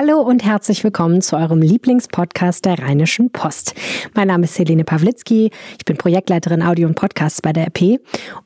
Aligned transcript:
Hallo 0.00 0.20
und 0.20 0.44
herzlich 0.44 0.84
willkommen 0.84 1.22
zu 1.22 1.36
eurem 1.36 1.60
Lieblingspodcast 1.60 2.64
der 2.64 2.78
Rheinischen 2.78 3.32
Post. 3.32 3.74
Mein 4.14 4.28
Name 4.28 4.44
ist 4.44 4.56
Helene 4.56 4.84
Pawlitzki, 4.84 5.50
ich 5.76 5.84
bin 5.84 5.96
Projektleiterin 5.96 6.62
Audio 6.62 6.86
und 6.86 6.94
Podcasts 6.94 7.42
bei 7.42 7.52
der 7.52 7.66
RP 7.66 7.98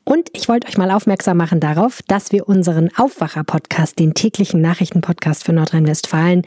und 0.03 0.29
ich 0.33 0.49
wollte 0.49 0.67
euch 0.67 0.79
mal 0.79 0.89
aufmerksam 0.89 1.37
machen 1.37 1.59
darauf, 1.59 2.01
dass 2.07 2.31
wir 2.31 2.49
unseren 2.49 2.89
Aufwacher-Podcast, 2.97 3.99
den 3.99 4.15
täglichen 4.15 4.61
Nachrichtenpodcast 4.61 5.43
für 5.43 5.53
Nordrhein-Westfalen, 5.53 6.41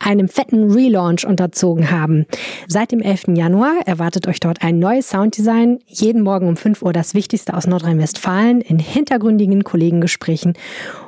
einem 0.00 0.28
fetten 0.28 0.72
Relaunch 0.72 1.24
unterzogen 1.24 1.92
haben. 1.92 2.26
Seit 2.66 2.90
dem 2.90 3.00
11. 3.00 3.36
Januar 3.36 3.74
erwartet 3.86 4.26
euch 4.26 4.40
dort 4.40 4.62
ein 4.62 4.80
neues 4.80 5.08
Sounddesign, 5.10 5.78
jeden 5.86 6.22
Morgen 6.22 6.48
um 6.48 6.56
5 6.56 6.82
Uhr 6.82 6.92
das 6.92 7.14
Wichtigste 7.14 7.54
aus 7.54 7.68
Nordrhein-Westfalen 7.68 8.60
in 8.60 8.80
hintergründigen 8.80 9.62
Kollegengesprächen 9.62 10.54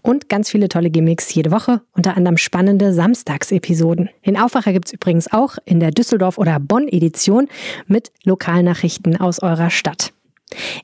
und 0.03 0.29
ganz 0.29 0.51
viele 0.51 0.69
tolle 0.69 0.91
Gimmicks 0.91 1.33
jede 1.35 1.51
Woche, 1.51 1.83
unter 1.95 2.17
anderem 2.17 2.37
spannende 2.37 2.93
Samstag 2.93 3.11
Samstagsepisoden. 3.11 4.11
Den 4.27 4.39
Aufwacher 4.39 4.73
gibt 4.73 4.87
es 4.87 4.93
übrigens 4.93 5.33
auch 5.33 5.57
in 5.65 5.81
der 5.81 5.91
Düsseldorf- 5.91 6.39
oder 6.39 6.59
Bonn-Edition 6.59 7.49
mit 7.87 8.11
Lokalnachrichten 8.25 9.17
aus 9.17 9.41
eurer 9.41 9.71
Stadt. 9.71 10.13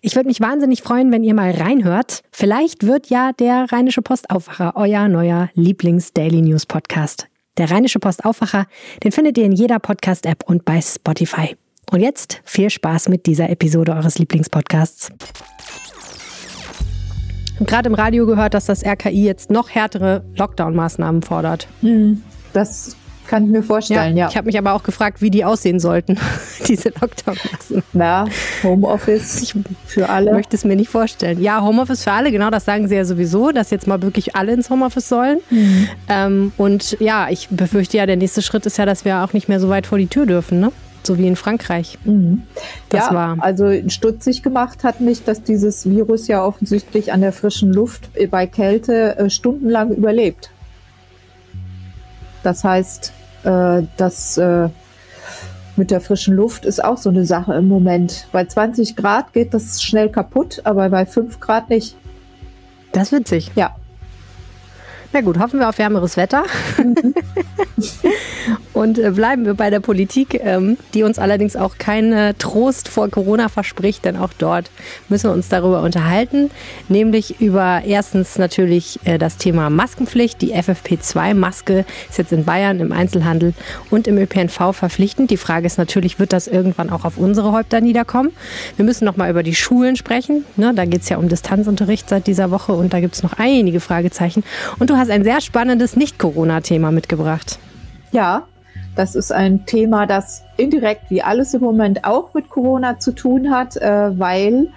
Ich 0.01 0.15
würde 0.15 0.29
mich 0.29 0.41
wahnsinnig 0.41 0.83
freuen, 0.83 1.11
wenn 1.11 1.25
ihr 1.25 1.35
mal 1.35 1.51
reinhört. 1.51 2.23
Vielleicht 2.31 2.87
wird 2.87 3.11
ja 3.11 3.33
der 3.33 3.73
Rheinische 3.73 4.03
Post 4.03 4.31
Aufwacher 4.31 4.75
euer 4.77 5.09
neuer 5.09 5.51
Lieblings-Daily 5.55 6.43
News 6.43 6.67
Podcast. 6.67 7.27
Der 7.59 7.71
Rheinische 7.71 7.99
Post 7.99 8.25
Aufwacher, 8.25 8.67
den 9.03 9.13
findet 9.13 9.39
ihr 9.39 9.45
in 9.45 9.53
jeder 9.53 9.79
Podcast-App 9.79 10.45
und 10.47 10.65
bei 10.65 10.81
Spotify. 10.81 11.57
Und 11.91 12.01
jetzt 12.01 12.43
viel 12.45 12.71
Spaß 12.71 13.09
mit 13.09 13.27
dieser 13.27 13.51
Episode 13.51 13.93
eures 13.93 14.19
Lieblingspodcasts. 14.19 15.11
Gerade 17.61 17.89
im 17.89 17.95
Radio 17.95 18.27
gehört, 18.27 18.55
dass 18.55 18.67
das 18.67 18.85
RKI 18.85 19.25
jetzt 19.25 19.51
noch 19.51 19.71
härtere 19.71 20.25
Lockdown-Maßnahmen 20.37 21.23
fordert. 21.23 21.69
Hm. 21.81 22.23
Das 22.53 22.97
kann 23.27 23.45
ich 23.45 23.51
mir 23.51 23.63
vorstellen, 23.63 24.17
ja. 24.17 24.25
ja. 24.25 24.31
Ich 24.31 24.37
habe 24.37 24.47
mich 24.47 24.59
aber 24.59 24.73
auch 24.73 24.83
gefragt, 24.83 25.21
wie 25.21 25.31
die 25.31 25.45
aussehen 25.45 25.81
sollten, 25.81 26.19
diese 26.69 26.91
Lockdown-Massen. 26.91 27.83
Na, 27.93 28.27
Homeoffice 28.63 29.55
für 29.87 30.09
alle. 30.09 30.31
Ich 30.31 30.37
möchte 30.37 30.57
es 30.57 30.65
mir 30.65 30.77
nicht 30.77 30.91
vorstellen. 30.91 31.41
Ja, 31.41 31.63
Homeoffice 31.63 32.05
für 32.05 32.13
alle, 32.13 32.31
genau, 32.31 32.51
das 32.51 32.65
sagen 32.65 32.89
sie 32.89 32.95
ja 32.95 33.05
sowieso, 33.05 33.51
dass 33.51 33.71
jetzt 33.71 33.87
mal 33.87 34.01
wirklich 34.03 34.37
alle 34.37 34.53
ins 34.53 34.71
Homeoffice 34.71 35.09
sollen. 35.09 35.39
Mhm. 35.51 35.89
Ähm, 36.09 36.53
und 36.57 36.97
ja, 37.01 37.29
ich 37.29 37.49
befürchte 37.49 37.97
ja, 37.97 38.07
der 38.07 38.17
nächste 38.17 38.43
Schritt 38.43 38.67
ist 38.67 38.79
ja, 38.79 38.87
dass 38.87 39.05
wir 39.05 39.25
auch 39.25 39.33
nicht 39.33 39.49
mehr 39.49 39.61
so 39.61 39.69
weit 39.69 39.87
vor 39.87 39.99
die 39.99 40.07
Tür 40.07 40.27
dürfen, 40.27 40.61
ne? 40.61 40.73
So 41.07 41.19
wie 41.19 41.27
in 41.27 41.37
Frankreich. 41.37 41.99
Mhm. 42.05 42.43
Das 42.89 43.07
ja, 43.07 43.15
war. 43.15 43.37
Also 43.41 43.71
stutzig 43.89 44.43
gemacht 44.43 44.85
hat 44.85 45.01
mich, 45.01 45.25
dass 45.25 45.43
dieses 45.43 45.89
Virus 45.89 46.27
ja 46.27 46.45
offensichtlich 46.45 47.13
an 47.13 47.21
der 47.21 47.33
frischen 47.33 47.73
Luft 47.73 48.11
bei 48.31 48.47
Kälte 48.47 49.17
äh, 49.17 49.31
stundenlang 49.31 49.93
überlebt. 49.93 50.51
Das 52.43 52.65
heißt, 52.65 53.13
äh, 53.45 53.83
das 53.97 54.39
äh, 54.39 54.69
mit 55.77 55.91
der 55.91 56.01
frischen 56.01 56.35
Luft 56.35 56.65
ist 56.65 56.83
auch 56.83 56.99
so 56.99 57.11
eine 57.11 57.25
Sache 57.25 57.55
im 57.55 57.69
Moment. 57.69 58.27
Bei 58.33 58.45
20 58.45 58.97
Grad 58.97 59.33
geht 59.33 59.55
das 59.55 59.83
schnell 59.83 60.09
kaputt, 60.09 60.63
aber 60.65 60.89
bei 60.89 61.07
5 61.07 61.39
Grad 61.41 61.71
nicht. 61.71 61.97
Das 62.93 63.13
ist 63.13 63.21
witzig. 63.21 63.53
Ja. 63.55 63.77
Na 65.17 65.23
gut, 65.23 65.39
hoffen 65.39 65.61
wir 65.61 65.71
auf 65.71 65.79
wärmeres 65.79 66.19
Wetter. 66.19 66.45
Mhm. 66.77 67.15
Und 68.77 68.99
äh, 68.99 69.11
bleiben 69.11 69.47
wir 69.47 69.55
bei 69.55 69.71
der 69.71 69.81
Politik, 69.81 70.39
ähm, 70.45 70.77
die 70.93 71.03
uns 71.03 71.19
allerdings 71.19 71.57
auch 71.57 71.79
keinen 71.79 72.37
Trost 72.37 72.89
vor 72.89 73.09
Corona 73.09 73.49
verspricht, 73.49 74.05
denn 74.05 74.19
auch 74.19 74.35
dort 74.37 74.71
müssen 75.09 75.31
wir 75.31 75.33
uns 75.33 75.49
darüber 75.49 75.81
unterhalten, 75.81 76.51
nämlich 76.91 77.41
über 77.41 77.83
erstens 77.87 78.37
natürlich 78.37 79.01
äh, 79.05 79.17
das 79.17 79.39
Thema 79.39 79.71
Maskenpflicht. 79.71 80.43
Die 80.43 80.55
FFP2-Maske 80.55 81.87
ist 82.11 82.19
jetzt 82.19 82.33
in 82.33 82.45
Bayern 82.45 82.81
im 82.81 82.93
Einzelhandel 82.93 83.55
und 83.91 84.07
im 84.07 84.19
ÖPNV 84.19 84.75
verpflichtend. 84.75 85.31
Die 85.31 85.39
Frage 85.39 85.67
ist 85.67 85.79
natürlich, 85.79 86.19
wird 86.19 86.35
das 86.35 86.47
irgendwann 86.47 86.91
auch 86.91 87.07
auf 87.07 87.17
unsere 87.17 87.53
Häupter 87.53 87.81
niederkommen? 87.81 88.33
Wir 88.77 88.85
müssen 88.85 89.07
noch 89.07 89.17
mal 89.17 89.31
über 89.31 89.43
die 89.43 89.55
Schulen 89.55 89.97
sprechen. 89.97 90.45
Ne? 90.57 90.75
Da 90.75 90.85
geht 90.85 91.01
es 91.01 91.09
ja 91.09 91.17
um 91.17 91.31
Distanzunterricht 91.31 92.11
seit 92.11 92.27
dieser 92.27 92.51
Woche 92.51 92.73
und 92.73 92.93
da 92.93 93.01
gibt 93.01 93.15
es 93.15 93.23
noch 93.23 93.33
einige 93.39 93.81
Fragezeichen. 93.81 94.45
Und 94.79 94.91
du 94.91 94.99
hast 94.99 95.06
ein 95.11 95.25
sehr 95.25 95.41
spannendes 95.41 95.97
Nicht-Corona-Thema 95.97 96.91
mitgebracht. 96.91 97.59
Ja, 98.13 98.47
das 98.95 99.15
ist 99.15 99.33
ein 99.33 99.67
Thema, 99.67 100.07
das 100.07 100.43
indirekt 100.57 101.11
wie 101.11 101.23
alles 101.23 101.55
im 101.55 101.61
Moment 101.61 102.05
auch 102.05 102.33
mit 102.35 102.49
Corona 102.49 102.99
zu 102.99 103.13
tun 103.13 103.51
hat, 103.51 103.77
äh, 103.77 104.19
weil 104.19 104.69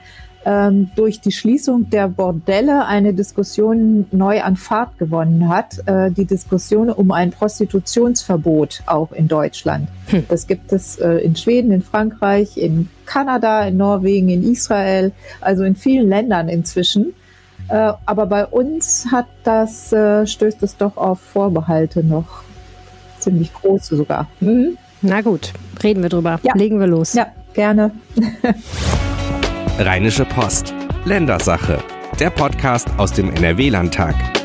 ähm, 0.45 0.89
durch 0.95 1.19
die 1.21 1.31
Schließung 1.31 1.89
der 1.89 2.07
Bordelle 2.07 2.85
eine 2.85 3.13
Diskussion 3.13 4.05
neu 4.11 4.41
an 4.41 4.55
Fahrt 4.55 4.97
gewonnen 4.97 5.49
hat. 5.49 5.79
Äh, 5.85 6.11
die 6.11 6.25
Diskussion 6.25 6.89
um 6.89 7.11
ein 7.11 7.31
Prostitutionsverbot 7.31 8.83
auch 8.85 9.11
in 9.11 9.27
Deutschland. 9.27 9.89
Hm. 10.07 10.25
Das 10.29 10.47
gibt 10.47 10.71
es 10.71 10.97
äh, 10.97 11.17
in 11.17 11.35
Schweden, 11.35 11.71
in 11.71 11.81
Frankreich, 11.81 12.57
in 12.57 12.89
Kanada, 13.05 13.67
in 13.67 13.77
Norwegen, 13.77 14.29
in 14.29 14.49
Israel, 14.49 15.11
also 15.41 15.63
in 15.63 15.75
vielen 15.75 16.09
Ländern 16.09 16.49
inzwischen. 16.49 17.13
Äh, 17.69 17.93
aber 18.05 18.25
bei 18.25 18.45
uns 18.45 19.07
hat 19.11 19.27
das, 19.43 19.93
äh, 19.93 20.25
stößt 20.25 20.63
es 20.63 20.77
doch 20.77 20.97
auf 20.97 21.19
Vorbehalte 21.19 22.03
noch 22.03 22.43
ziemlich 23.19 23.53
große 23.53 23.95
sogar. 23.95 24.27
Mhm. 24.39 24.77
Na 25.01 25.21
gut, 25.21 25.53
reden 25.83 26.01
wir 26.01 26.09
drüber. 26.09 26.39
Ja. 26.43 26.53
Legen 26.55 26.79
wir 26.79 26.87
los. 26.87 27.13
Ja, 27.13 27.27
gerne. 27.53 27.91
Rheinische 29.79 30.25
Post. 30.25 30.73
Ländersache. 31.05 31.79
Der 32.19 32.29
Podcast 32.31 32.89
aus 32.97 33.13
dem 33.13 33.31
NRW-Landtag. 33.33 34.38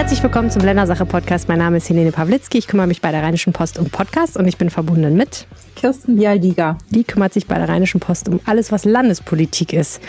Herzlich 0.00 0.22
willkommen 0.22 0.50
zum 0.50 0.62
Ländersache-Podcast. 0.62 1.46
Mein 1.46 1.58
Name 1.58 1.76
ist 1.76 1.90
Helene 1.90 2.10
Pawlitzki. 2.10 2.56
Ich 2.56 2.66
kümmere 2.66 2.86
mich 2.86 3.02
bei 3.02 3.10
der 3.10 3.22
Rheinischen 3.22 3.52
Post 3.52 3.78
um 3.78 3.90
Podcasts 3.90 4.34
und 4.34 4.48
ich 4.48 4.56
bin 4.56 4.70
verbunden 4.70 5.14
mit 5.14 5.46
Kirsten 5.76 6.16
Bialdiga. 6.16 6.78
Die 6.88 7.04
kümmert 7.04 7.34
sich 7.34 7.46
bei 7.46 7.56
der 7.56 7.68
Rheinischen 7.68 8.00
Post 8.00 8.30
um 8.30 8.40
alles, 8.46 8.72
was 8.72 8.86
Landespolitik 8.86 9.74
ist. 9.74 10.00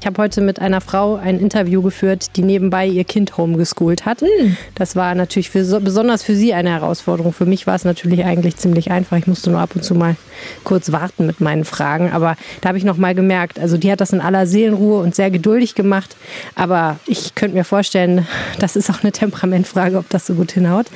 Ich 0.00 0.06
habe 0.06 0.22
heute 0.22 0.40
mit 0.40 0.60
einer 0.60 0.80
Frau 0.80 1.16
ein 1.16 1.40
Interview 1.40 1.82
geführt, 1.82 2.36
die 2.36 2.42
nebenbei 2.42 2.86
ihr 2.86 3.04
Kind 3.04 3.36
homegeschoolt 3.36 4.04
hat. 4.04 4.22
Mhm. 4.22 4.56
Das 4.74 4.94
war 4.94 5.14
natürlich 5.14 5.50
für, 5.50 5.80
besonders 5.80 6.22
für 6.22 6.34
sie 6.34 6.54
eine 6.54 6.70
Herausforderung. 6.70 7.32
Für 7.32 7.46
mich 7.46 7.66
war 7.66 7.74
es 7.74 7.84
natürlich 7.84 8.24
eigentlich 8.24 8.56
ziemlich 8.56 8.90
einfach. 8.90 9.16
Ich 9.16 9.26
musste 9.26 9.50
nur 9.50 9.60
ab 9.60 9.70
und 9.74 9.82
zu 9.82 9.94
mal 9.94 10.16
kurz 10.64 10.92
warten 10.92 11.26
mit 11.26 11.40
meinen 11.40 11.64
Fragen. 11.64 12.12
Aber 12.12 12.36
da 12.60 12.68
habe 12.68 12.78
ich 12.78 12.84
noch 12.84 12.98
mal 12.98 13.14
gemerkt, 13.14 13.58
also 13.58 13.78
die 13.78 13.90
hat 13.90 14.00
das 14.00 14.12
in 14.12 14.20
aller 14.20 14.46
Seelenruhe 14.46 15.00
und 15.00 15.14
sehr 15.14 15.30
geduldig 15.30 15.74
gemacht. 15.74 16.16
Aber 16.54 16.98
ich 17.06 17.34
könnte 17.34 17.56
mir 17.56 17.64
vorstellen, 17.64 18.26
das 18.58 18.76
ist 18.76 18.90
auch 18.90 19.02
eine 19.02 19.12
Temperamentfrage, 19.12 19.96
ob 19.96 20.08
das 20.10 20.26
so 20.26 20.34
gut 20.34 20.52
hinhaut. 20.52 20.86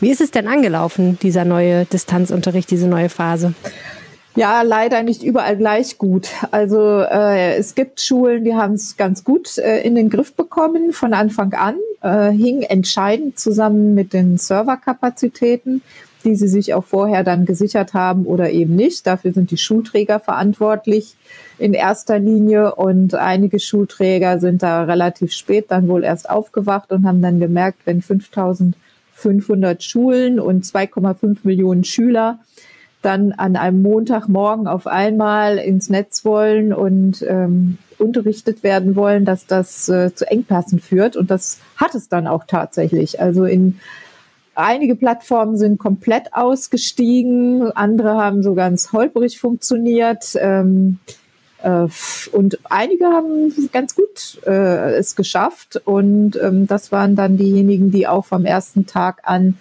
Wie 0.00 0.10
ist 0.10 0.20
es 0.20 0.30
denn 0.30 0.46
angelaufen, 0.46 1.18
dieser 1.22 1.44
neue 1.44 1.86
Distanzunterricht, 1.86 2.70
diese 2.70 2.86
neue 2.86 3.08
Phase? 3.08 3.54
Ja, 4.36 4.62
leider 4.62 5.02
nicht 5.02 5.24
überall 5.24 5.56
gleich 5.56 5.98
gut. 5.98 6.28
Also 6.52 7.00
äh, 7.00 7.56
es 7.56 7.74
gibt 7.74 8.00
Schulen, 8.00 8.44
die 8.44 8.54
haben 8.54 8.74
es 8.74 8.96
ganz 8.96 9.24
gut 9.24 9.58
äh, 9.58 9.80
in 9.80 9.96
den 9.96 10.08
Griff 10.08 10.34
bekommen 10.34 10.92
von 10.92 11.14
Anfang 11.14 11.52
an, 11.54 11.76
äh, 12.00 12.30
hing 12.30 12.62
entscheidend 12.62 13.40
zusammen 13.40 13.94
mit 13.94 14.12
den 14.12 14.38
Serverkapazitäten, 14.38 15.82
die 16.24 16.36
sie 16.36 16.46
sich 16.46 16.74
auch 16.74 16.84
vorher 16.84 17.24
dann 17.24 17.44
gesichert 17.44 17.92
haben 17.92 18.24
oder 18.24 18.50
eben 18.50 18.76
nicht. 18.76 19.04
Dafür 19.04 19.32
sind 19.32 19.50
die 19.50 19.58
Schulträger 19.58 20.20
verantwortlich 20.20 21.16
in 21.58 21.74
erster 21.74 22.20
Linie 22.20 22.76
und 22.76 23.16
einige 23.16 23.58
Schulträger 23.58 24.38
sind 24.38 24.62
da 24.62 24.84
relativ 24.84 25.32
spät 25.32 25.66
dann 25.70 25.88
wohl 25.88 26.04
erst 26.04 26.30
aufgewacht 26.30 26.92
und 26.92 27.04
haben 27.04 27.20
dann 27.20 27.40
gemerkt, 27.40 27.80
wenn 27.84 28.00
5500 28.00 29.82
Schulen 29.82 30.38
und 30.38 30.64
2,5 30.64 31.38
Millionen 31.42 31.82
Schüler 31.82 32.38
dann 33.02 33.32
an 33.32 33.56
einem 33.56 33.82
Montagmorgen 33.82 34.66
auf 34.66 34.86
einmal 34.86 35.58
ins 35.58 35.88
Netz 35.88 36.24
wollen 36.24 36.72
und 36.72 37.24
ähm, 37.26 37.78
unterrichtet 37.98 38.62
werden 38.62 38.96
wollen, 38.96 39.24
dass 39.24 39.46
das 39.46 39.88
äh, 39.88 40.14
zu 40.14 40.26
Engpassen 40.26 40.80
führt. 40.80 41.16
Und 41.16 41.30
das 41.30 41.60
hat 41.76 41.94
es 41.94 42.08
dann 42.08 42.26
auch 42.26 42.44
tatsächlich. 42.46 43.20
Also 43.20 43.44
in 43.44 43.78
einige 44.54 44.96
Plattformen 44.96 45.56
sind 45.56 45.78
komplett 45.78 46.34
ausgestiegen, 46.34 47.72
andere 47.72 48.16
haben 48.16 48.42
so 48.42 48.54
ganz 48.54 48.92
holprig 48.92 49.38
funktioniert. 49.38 50.36
Ähm, 50.38 50.98
äh, 51.62 51.86
und 52.32 52.58
einige 52.64 53.06
haben 53.06 53.52
ganz 53.72 53.94
gut 53.94 54.40
äh, 54.46 54.94
es 54.94 55.16
geschafft. 55.16 55.80
Und 55.84 56.38
ähm, 56.42 56.66
das 56.66 56.92
waren 56.92 57.16
dann 57.16 57.36
diejenigen, 57.36 57.90
die 57.90 58.06
auch 58.06 58.24
vom 58.24 58.44
ersten 58.44 58.86
Tag 58.86 59.20
an 59.24 59.56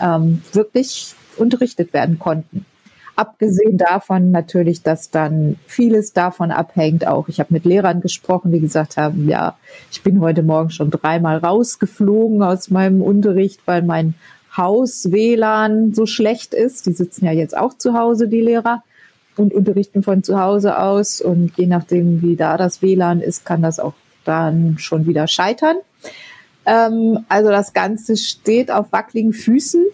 ähm, 0.00 0.42
wirklich 0.52 1.14
unterrichtet 1.38 1.92
werden 1.92 2.18
konnten. 2.18 2.66
Abgesehen 3.16 3.78
davon 3.78 4.30
natürlich, 4.30 4.82
dass 4.82 5.10
dann 5.10 5.56
vieles 5.66 6.12
davon 6.12 6.52
abhängt. 6.52 7.06
Auch 7.06 7.28
ich 7.28 7.40
habe 7.40 7.52
mit 7.52 7.64
Lehrern 7.64 8.00
gesprochen, 8.00 8.52
die 8.52 8.60
gesagt 8.60 8.96
haben, 8.96 9.28
ja, 9.28 9.56
ich 9.90 10.02
bin 10.02 10.20
heute 10.20 10.44
Morgen 10.44 10.70
schon 10.70 10.90
dreimal 10.90 11.38
rausgeflogen 11.38 12.42
aus 12.44 12.70
meinem 12.70 13.02
Unterricht, 13.02 13.60
weil 13.64 13.82
mein 13.82 14.14
Haus 14.56 15.10
WLAN 15.10 15.94
so 15.94 16.06
schlecht 16.06 16.54
ist. 16.54 16.86
Die 16.86 16.92
sitzen 16.92 17.24
ja 17.24 17.32
jetzt 17.32 17.56
auch 17.56 17.76
zu 17.76 17.94
Hause, 17.94 18.28
die 18.28 18.40
Lehrer, 18.40 18.84
und 19.38 19.54
unterrichten 19.54 20.02
von 20.02 20.22
zu 20.22 20.38
Hause 20.40 20.78
aus. 20.78 21.20
Und 21.20 21.52
je 21.56 21.66
nachdem, 21.66 22.22
wie 22.22 22.36
da 22.36 22.56
das 22.56 22.82
WLAN 22.82 23.20
ist, 23.20 23.44
kann 23.44 23.62
das 23.62 23.80
auch 23.80 23.94
dann 24.24 24.76
schon 24.78 25.06
wieder 25.06 25.26
scheitern. 25.26 25.76
Ähm, 26.66 27.24
also 27.28 27.48
das 27.48 27.72
Ganze 27.72 28.16
steht 28.16 28.70
auf 28.70 28.92
wackeligen 28.92 29.32
Füßen. 29.32 29.86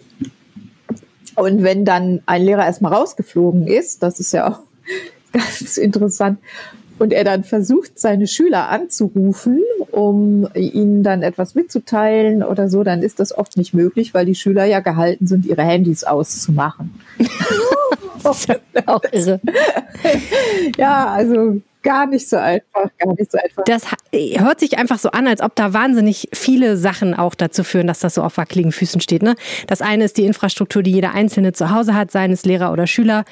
Und 1.35 1.63
wenn 1.63 1.85
dann 1.85 2.21
ein 2.25 2.43
Lehrer 2.43 2.65
erstmal 2.65 2.93
rausgeflogen 2.93 3.67
ist, 3.67 4.03
das 4.03 4.19
ist 4.19 4.31
ja 4.31 4.49
auch 4.49 4.59
ganz 5.33 5.77
interessant, 5.77 6.39
und 6.97 7.11
er 7.11 7.23
dann 7.23 7.43
versucht, 7.43 7.99
seine 7.99 8.27
Schüler 8.27 8.69
anzurufen, 8.69 9.61
um 9.91 10.47
ihnen 10.53 11.03
dann 11.03 11.23
etwas 11.23 11.55
mitzuteilen 11.55 12.43
oder 12.43 12.69
so, 12.69 12.83
dann 12.83 13.01
ist 13.01 13.19
das 13.19 13.37
oft 13.37 13.57
nicht 13.57 13.73
möglich, 13.73 14.13
weil 14.13 14.25
die 14.25 14.35
Schüler 14.35 14.65
ja 14.65 14.79
gehalten 14.79 15.27
sind, 15.27 15.45
ihre 15.45 15.63
Handys 15.63 16.03
auszumachen. 16.03 16.93
das 18.23 18.45
ist 18.45 18.87
auch 18.87 19.03
irre. 19.11 19.41
ja, 20.77 21.07
also 21.07 21.61
gar 21.85 22.07
nicht 22.07 22.27
so 22.27 22.35
einfach, 22.35 22.89
gar 22.97 23.13
nicht 23.13 23.31
so 23.31 23.37
einfach. 23.37 23.63
Das 23.65 23.85
hört 24.11 24.59
sich 24.59 24.77
einfach 24.77 24.97
so 24.97 25.11
an, 25.11 25.27
als 25.27 25.41
ob 25.41 25.55
da 25.55 25.71
wahnsinnig 25.71 26.27
viele 26.33 26.75
Sachen 26.75 27.13
auch 27.13 27.35
dazu 27.35 27.63
führen, 27.63 27.87
dass 27.87 27.99
das 27.99 28.15
so 28.15 28.23
auf 28.23 28.37
wackeligen 28.37 28.71
Füßen 28.71 28.99
steht. 28.99 29.21
Ne? 29.21 29.35
Das 29.67 29.81
eine 29.81 30.03
ist 30.03 30.17
die 30.17 30.25
Infrastruktur, 30.25 30.83
die 30.83 30.91
jeder 30.91 31.13
Einzelne 31.13 31.53
zu 31.53 31.69
Hause 31.69 31.93
hat, 31.93 32.11
seines 32.11 32.43
Lehrer 32.43 32.73
oder 32.73 32.87
Schüler. 32.87 33.23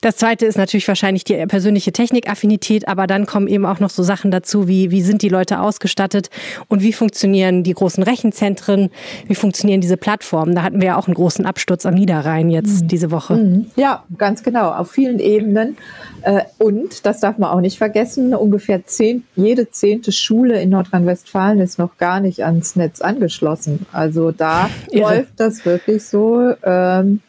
Das 0.00 0.16
zweite 0.16 0.46
ist 0.46 0.56
natürlich 0.56 0.88
wahrscheinlich 0.88 1.24
die 1.24 1.34
persönliche 1.46 1.92
Technikaffinität, 1.92 2.88
aber 2.88 3.06
dann 3.06 3.26
kommen 3.26 3.48
eben 3.48 3.66
auch 3.66 3.80
noch 3.80 3.90
so 3.90 4.02
Sachen 4.02 4.30
dazu, 4.30 4.66
wie 4.66 4.90
wie 4.90 5.02
sind 5.02 5.22
die 5.22 5.28
Leute 5.28 5.60
ausgestattet 5.60 6.30
und 6.68 6.82
wie 6.82 6.92
funktionieren 6.92 7.62
die 7.62 7.74
großen 7.74 8.02
Rechenzentren, 8.02 8.90
wie 9.26 9.34
funktionieren 9.34 9.80
diese 9.80 9.96
Plattformen. 9.96 10.54
Da 10.54 10.62
hatten 10.62 10.80
wir 10.80 10.88
ja 10.88 10.96
auch 10.96 11.06
einen 11.06 11.14
großen 11.14 11.44
Absturz 11.44 11.84
am 11.86 11.94
Niederrhein 11.94 12.50
jetzt 12.50 12.82
mhm. 12.82 12.88
diese 12.88 13.10
Woche. 13.10 13.34
Mhm. 13.34 13.66
Ja, 13.76 14.04
ganz 14.16 14.42
genau, 14.42 14.70
auf 14.70 14.90
vielen 14.90 15.18
Ebenen. 15.18 15.76
Äh, 16.22 16.42
und, 16.58 17.04
das 17.06 17.20
darf 17.20 17.38
man 17.38 17.50
auch 17.50 17.60
nicht 17.60 17.78
vergessen, 17.78 18.34
ungefähr 18.34 18.84
zehn, 18.86 19.24
jede 19.36 19.70
zehnte 19.70 20.12
Schule 20.12 20.60
in 20.60 20.70
Nordrhein-Westfalen 20.70 21.60
ist 21.60 21.78
noch 21.78 21.96
gar 21.98 22.20
nicht 22.20 22.44
ans 22.44 22.76
Netz 22.76 23.00
angeschlossen. 23.00 23.86
Also 23.92 24.30
da 24.30 24.70
Irre. 24.90 25.16
läuft 25.16 25.32
das 25.38 25.64
wirklich 25.64 26.04
so. 26.04 26.54
Ähm, 26.62 27.20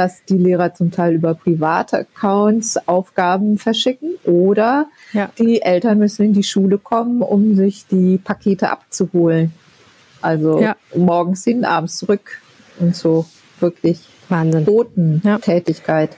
dass 0.00 0.24
die 0.24 0.38
Lehrer 0.38 0.72
zum 0.72 0.90
Teil 0.90 1.12
über 1.12 1.34
private 1.34 1.98
Accounts 1.98 2.88
Aufgaben 2.88 3.58
verschicken 3.58 4.14
oder 4.24 4.86
ja. 5.12 5.30
die 5.38 5.60
Eltern 5.60 5.98
müssen 5.98 6.24
in 6.24 6.32
die 6.32 6.42
Schule 6.42 6.78
kommen, 6.78 7.20
um 7.20 7.54
sich 7.54 7.86
die 7.86 8.16
Pakete 8.16 8.70
abzuholen. 8.70 9.52
Also 10.22 10.58
ja. 10.58 10.74
morgens 10.96 11.44
hin, 11.44 11.66
abends 11.66 11.98
zurück 11.98 12.40
und 12.78 12.96
so 12.96 13.26
wirklich 13.58 14.00
Wahnsinn. 14.30 14.64
Botentätigkeit. 14.64 16.12
Ja. 16.12 16.16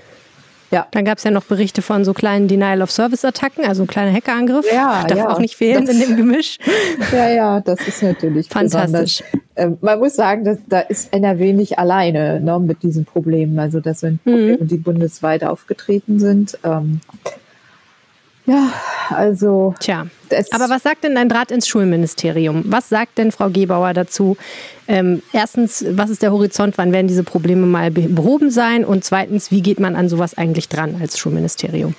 Ja. 0.72 0.86
Dann 0.90 1.04
gab 1.04 1.18
es 1.18 1.24
ja 1.24 1.30
noch 1.30 1.44
Berichte 1.44 1.82
von 1.82 2.04
so 2.04 2.14
kleinen 2.14 2.48
Denial-of-Service-Attacken, 2.48 3.64
also 3.66 3.82
ein 3.82 3.86
kleiner 3.86 4.10
Hackerangriff. 4.10 4.64
Ja, 4.72 5.04
Darf 5.06 5.18
ja. 5.18 5.28
auch 5.28 5.38
nicht 5.38 5.54
fehlen 5.54 5.84
das, 5.84 5.94
in 5.94 6.00
dem 6.00 6.16
Gemisch. 6.16 6.58
Ja, 7.12 7.28
ja, 7.28 7.60
das 7.60 7.86
ist 7.86 8.02
natürlich 8.02 8.48
fantastisch. 8.48 9.22
Ähm, 9.54 9.76
man 9.82 9.98
muss 9.98 10.14
sagen, 10.14 10.44
dass, 10.44 10.58
da 10.66 10.80
ist 10.80 11.12
NRW 11.12 11.52
nicht 11.52 11.78
alleine 11.78 12.40
ne, 12.40 12.58
mit 12.58 12.82
diesen 12.82 13.04
Problemen. 13.04 13.58
Also 13.58 13.80
das 13.80 14.00
sind 14.00 14.24
mhm. 14.24 14.30
Probleme, 14.30 14.64
die 14.64 14.76
bundesweit 14.78 15.44
aufgetreten 15.44 16.18
sind. 16.18 16.58
Ähm, 16.64 17.00
ja, 18.44 18.72
also. 19.10 19.74
Tja. 19.78 20.06
Aber 20.52 20.68
was 20.68 20.82
sagt 20.82 21.04
denn 21.04 21.14
dein 21.14 21.28
Draht 21.28 21.50
ins 21.50 21.68
Schulministerium? 21.68 22.64
Was 22.66 22.88
sagt 22.88 23.18
denn 23.18 23.30
Frau 23.30 23.50
Gebauer 23.50 23.92
dazu? 23.92 24.36
Ähm, 24.88 25.22
erstens, 25.32 25.84
was 25.90 26.10
ist 26.10 26.22
der 26.22 26.32
Horizont? 26.32 26.78
Wann 26.78 26.92
werden 26.92 27.06
diese 27.06 27.22
Probleme 27.22 27.66
mal 27.66 27.90
behoben 27.90 28.50
sein? 28.50 28.84
Und 28.84 29.04
zweitens, 29.04 29.50
wie 29.50 29.62
geht 29.62 29.78
man 29.78 29.94
an 29.94 30.08
sowas 30.08 30.36
eigentlich 30.36 30.68
dran 30.68 30.96
als 31.00 31.18
Schulministerium? 31.18 31.94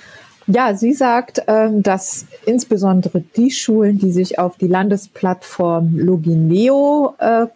Ja, 0.46 0.74
sie 0.74 0.92
sagt, 0.92 1.42
ähm, 1.46 1.82
dass 1.82 2.26
insbesondere 2.44 3.22
die 3.36 3.50
Schulen, 3.50 3.98
die 3.98 4.12
sich 4.12 4.38
auf 4.38 4.58
die 4.58 4.66
Landesplattform 4.66 5.96
Logineo 5.96 7.14
äh, 7.18 7.46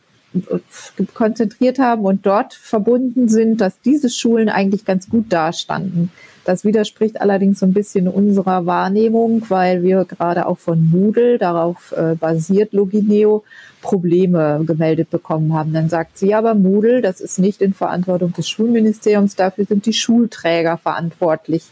konzentriert 1.15 1.79
haben 1.79 2.05
und 2.05 2.25
dort 2.25 2.55
verbunden 2.55 3.29
sind, 3.29 3.61
dass 3.61 3.81
diese 3.81 4.09
Schulen 4.09 4.49
eigentlich 4.49 4.85
ganz 4.85 5.09
gut 5.09 5.33
dastanden. 5.33 6.11
Das 6.49 6.65
widerspricht 6.65 7.21
allerdings 7.21 7.59
so 7.59 7.67
ein 7.67 7.75
bisschen 7.75 8.09
unserer 8.09 8.65
Wahrnehmung, 8.65 9.43
weil 9.51 9.83
wir 9.83 10.07
gerade 10.07 10.47
auch 10.47 10.57
von 10.57 10.89
Moodle, 10.89 11.37
darauf 11.37 11.93
äh, 11.93 12.15
basiert 12.15 12.73
Logineo, 12.73 13.45
Probleme 13.83 14.63
gemeldet 14.67 15.11
bekommen 15.11 15.53
haben. 15.53 15.75
Dann 15.75 15.91
sagt 15.91 16.17
sie 16.17 16.33
aber, 16.33 16.55
Moodle, 16.55 17.03
das 17.03 17.21
ist 17.21 17.39
nicht 17.39 17.61
in 17.61 17.75
Verantwortung 17.75 18.33
des 18.33 18.49
Schulministeriums, 18.49 19.37
dafür 19.37 19.67
sind 19.67 19.85
die 19.85 19.93
Schulträger 19.93 20.79
verantwortlich. 20.79 21.65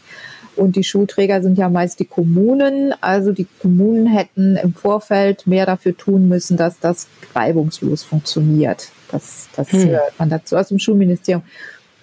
Und 0.56 0.76
die 0.76 0.84
Schulträger 0.84 1.40
sind 1.40 1.56
ja 1.56 1.70
meist 1.70 1.98
die 1.98 2.04
Kommunen. 2.04 2.92
Also 3.00 3.32
die 3.32 3.46
Kommunen 3.62 4.06
hätten 4.06 4.56
im 4.56 4.74
Vorfeld 4.74 5.46
mehr 5.46 5.64
dafür 5.64 5.96
tun 5.96 6.28
müssen, 6.28 6.58
dass 6.58 6.78
das 6.80 7.08
reibungslos 7.34 8.02
funktioniert. 8.02 8.90
Das, 9.10 9.48
das 9.56 9.72
hm. 9.72 9.88
hört 9.88 10.18
man 10.18 10.28
dazu 10.28 10.56
aus 10.56 10.68
dem 10.68 10.78
Schulministerium. 10.78 11.44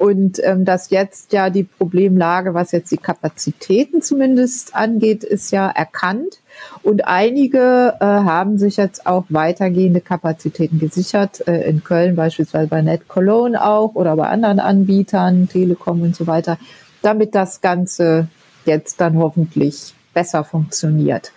Und 0.03 0.43
ähm, 0.43 0.65
dass 0.65 0.89
jetzt 0.89 1.31
ja 1.31 1.49
die 1.49 1.63
Problemlage, 1.63 2.53
was 2.53 2.73
jetzt 2.73 2.91
die 2.91 2.97
Kapazitäten 2.97 4.01
zumindest 4.01 4.75
angeht, 4.75 5.23
ist 5.23 5.49
ja 5.51 5.69
erkannt. 5.69 6.41
Und 6.81 7.07
einige 7.07 7.95
äh, 8.01 8.03
haben 8.03 8.57
sich 8.57 8.75
jetzt 8.75 9.07
auch 9.07 9.23
weitergehende 9.29 10.01
Kapazitäten 10.01 10.77
gesichert, 10.77 11.47
äh, 11.47 11.69
in 11.69 11.85
Köln 11.85 12.17
beispielsweise 12.17 12.67
bei 12.67 12.81
Net 12.81 13.07
Cologne 13.07 13.65
auch 13.65 13.95
oder 13.95 14.17
bei 14.17 14.27
anderen 14.27 14.59
Anbietern, 14.59 15.47
Telekom 15.47 16.01
und 16.01 16.17
so 16.17 16.27
weiter, 16.27 16.57
damit 17.01 17.33
das 17.33 17.61
Ganze 17.61 18.27
jetzt 18.65 18.99
dann 18.99 19.17
hoffentlich 19.17 19.93
besser 20.13 20.43
funktioniert. 20.43 21.31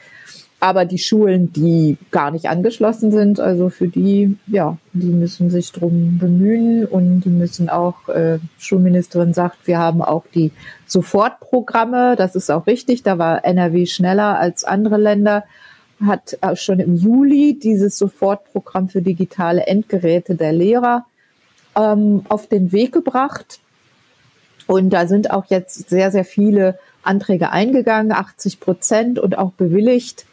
Aber 0.59 0.87
die 0.87 0.99
Schulen, 0.99 1.53
die 1.53 1.99
gar 2.11 2.31
nicht 2.31 2.49
angeschlossen 2.49 3.13
sind, 3.13 3.41
also 3.41 3.69
für 3.69 3.89
die, 3.89 4.39
ja, 4.47 4.79
die 4.95 5.09
müssen 5.09 5.51
sich 5.51 5.71
drum 5.71 6.19
bemühen 6.19 6.87
und 6.87 7.21
die 7.21 7.31
müssen 7.31 7.69
auch, 7.69 8.09
äh, 8.09 8.39
Schulministerin 8.59 9.35
sagt, 9.35 9.67
wir 9.67 9.79
haben 9.79 10.01
auch 10.01 10.25
die 10.35 10.53
Sofortprogramme, 10.87 12.17
das 12.17 12.35
ist 12.37 12.51
auch 12.51 12.67
richtig, 12.67 13.03
da 13.03 13.19
war 13.19 13.45
NRW 13.45 13.85
schneller 13.85 14.39
als 14.39 14.65
andere 14.65 14.97
Länder, 14.97 15.45
hat 16.05 16.39
schon 16.55 16.81
im 16.81 16.97
Juli 16.97 17.59
dieses 17.59 17.99
Sofortprogramm 17.99 18.89
für 18.89 19.03
digitale 19.03 19.67
Endgeräte 19.67 20.35
der 20.35 20.53
Lehrer 20.53 21.07
ähm, 21.77 22.23
auf 22.29 22.49
den 22.49 22.73
Weg 22.73 22.93
gebracht. 22.93 23.61
Und 24.67 24.91
da 24.91 25.07
sind 25.07 25.31
auch 25.31 25.47
jetzt 25.47 25.89
sehr, 25.89 26.11
sehr 26.11 26.25
viele 26.25 26.79
Anträge 27.03 27.51
eingegangen, 27.51 28.13
80 28.13 28.59
Prozent 28.61 29.19
und 29.19 29.39
auch 29.39 29.53
bewilligt 29.53 30.27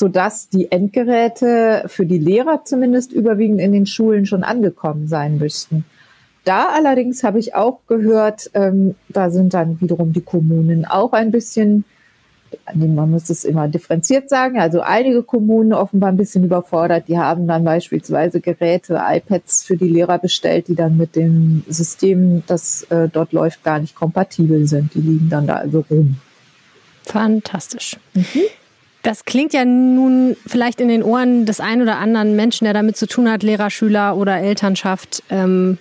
sodass 0.00 0.48
die 0.48 0.72
Endgeräte 0.72 1.84
für 1.86 2.06
die 2.06 2.18
Lehrer 2.18 2.64
zumindest 2.64 3.12
überwiegend 3.12 3.60
in 3.60 3.72
den 3.72 3.84
Schulen 3.84 4.24
schon 4.24 4.44
angekommen 4.44 5.08
sein 5.08 5.36
müssten. 5.36 5.84
Da 6.44 6.70
allerdings 6.74 7.22
habe 7.22 7.38
ich 7.38 7.54
auch 7.54 7.80
gehört, 7.86 8.50
ähm, 8.54 8.94
da 9.10 9.28
sind 9.28 9.52
dann 9.52 9.78
wiederum 9.82 10.14
die 10.14 10.22
Kommunen 10.22 10.86
auch 10.86 11.12
ein 11.12 11.30
bisschen, 11.30 11.84
man 12.72 13.10
muss 13.10 13.28
es 13.28 13.44
immer 13.44 13.68
differenziert 13.68 14.30
sagen, 14.30 14.58
also 14.58 14.80
einige 14.80 15.22
Kommunen 15.22 15.74
offenbar 15.74 16.08
ein 16.08 16.16
bisschen 16.16 16.44
überfordert, 16.44 17.06
die 17.08 17.18
haben 17.18 17.46
dann 17.46 17.64
beispielsweise 17.64 18.40
Geräte, 18.40 19.02
iPads 19.06 19.64
für 19.64 19.76
die 19.76 19.88
Lehrer 19.88 20.18
bestellt, 20.18 20.68
die 20.68 20.76
dann 20.76 20.96
mit 20.96 21.14
dem 21.14 21.62
System, 21.68 22.42
das 22.46 22.84
äh, 22.84 23.10
dort 23.10 23.32
läuft, 23.32 23.62
gar 23.64 23.78
nicht 23.78 23.94
kompatibel 23.94 24.66
sind. 24.66 24.94
Die 24.94 25.02
liegen 25.02 25.28
dann 25.28 25.46
da 25.46 25.56
also 25.56 25.84
rum. 25.90 26.16
Fantastisch. 27.04 27.98
Mhm. 28.14 28.24
Das 29.02 29.24
klingt 29.24 29.54
ja 29.54 29.64
nun 29.64 30.36
vielleicht 30.46 30.80
in 30.80 30.88
den 30.88 31.02
Ohren 31.02 31.46
des 31.46 31.60
einen 31.60 31.82
oder 31.82 31.96
anderen 31.96 32.36
Menschen, 32.36 32.64
der 32.64 32.74
damit 32.74 32.96
zu 32.96 33.06
tun 33.06 33.30
hat, 33.30 33.42
Lehrer, 33.42 33.70
Schüler 33.70 34.16
oder 34.16 34.38
Elternschaft, 34.38 35.22
ähm, 35.30 35.78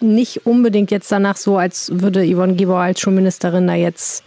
nicht 0.00 0.46
unbedingt 0.46 0.90
jetzt 0.90 1.10
danach 1.10 1.36
so, 1.36 1.56
als 1.56 1.90
würde 1.92 2.24
Yvonne 2.24 2.54
Gebauer 2.54 2.80
als 2.80 3.00
Schulministerin 3.00 3.66
da 3.66 3.74
jetzt 3.74 4.22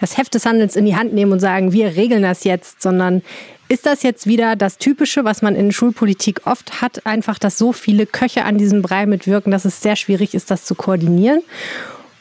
das 0.00 0.18
Heft 0.18 0.34
des 0.34 0.44
Handelns 0.44 0.76
in 0.76 0.86
die 0.86 0.96
Hand 0.96 1.12
nehmen 1.12 1.30
und 1.30 1.40
sagen, 1.40 1.72
wir 1.72 1.94
regeln 1.94 2.22
das 2.22 2.44
jetzt, 2.44 2.82
sondern 2.82 3.22
ist 3.68 3.86
das 3.86 4.02
jetzt 4.02 4.26
wieder 4.26 4.56
das 4.56 4.78
Typische, 4.78 5.24
was 5.24 5.40
man 5.40 5.54
in 5.54 5.72
Schulpolitik 5.72 6.42
oft 6.46 6.82
hat, 6.82 7.06
einfach, 7.06 7.38
dass 7.38 7.58
so 7.58 7.72
viele 7.72 8.06
Köche 8.06 8.44
an 8.44 8.58
diesem 8.58 8.82
Brei 8.82 9.06
mitwirken, 9.06 9.52
dass 9.52 9.64
es 9.64 9.80
sehr 9.80 9.96
schwierig 9.96 10.34
ist, 10.34 10.50
das 10.50 10.64
zu 10.64 10.74
koordinieren 10.74 11.42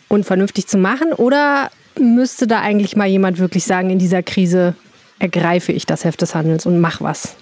und 0.08 0.25
vernünftig 0.25 0.67
zu 0.67 0.77
machen? 0.77 1.13
Oder 1.13 1.70
müsste 2.00 2.48
da 2.48 2.62
eigentlich 2.62 2.96
mal 2.96 3.08
jemand 3.08 3.39
wirklich 3.39 3.65
sagen, 3.65 3.89
in 3.89 4.00
dieser 4.00 4.24
Krise, 4.24 4.75
ergreife 5.20 5.72
ich 5.72 5.86
das 5.86 6.03
Heft 6.03 6.22
des 6.22 6.36
Handels 6.36 6.65
und 6.65 6.79
mach 6.79 7.01
was? 7.01 7.36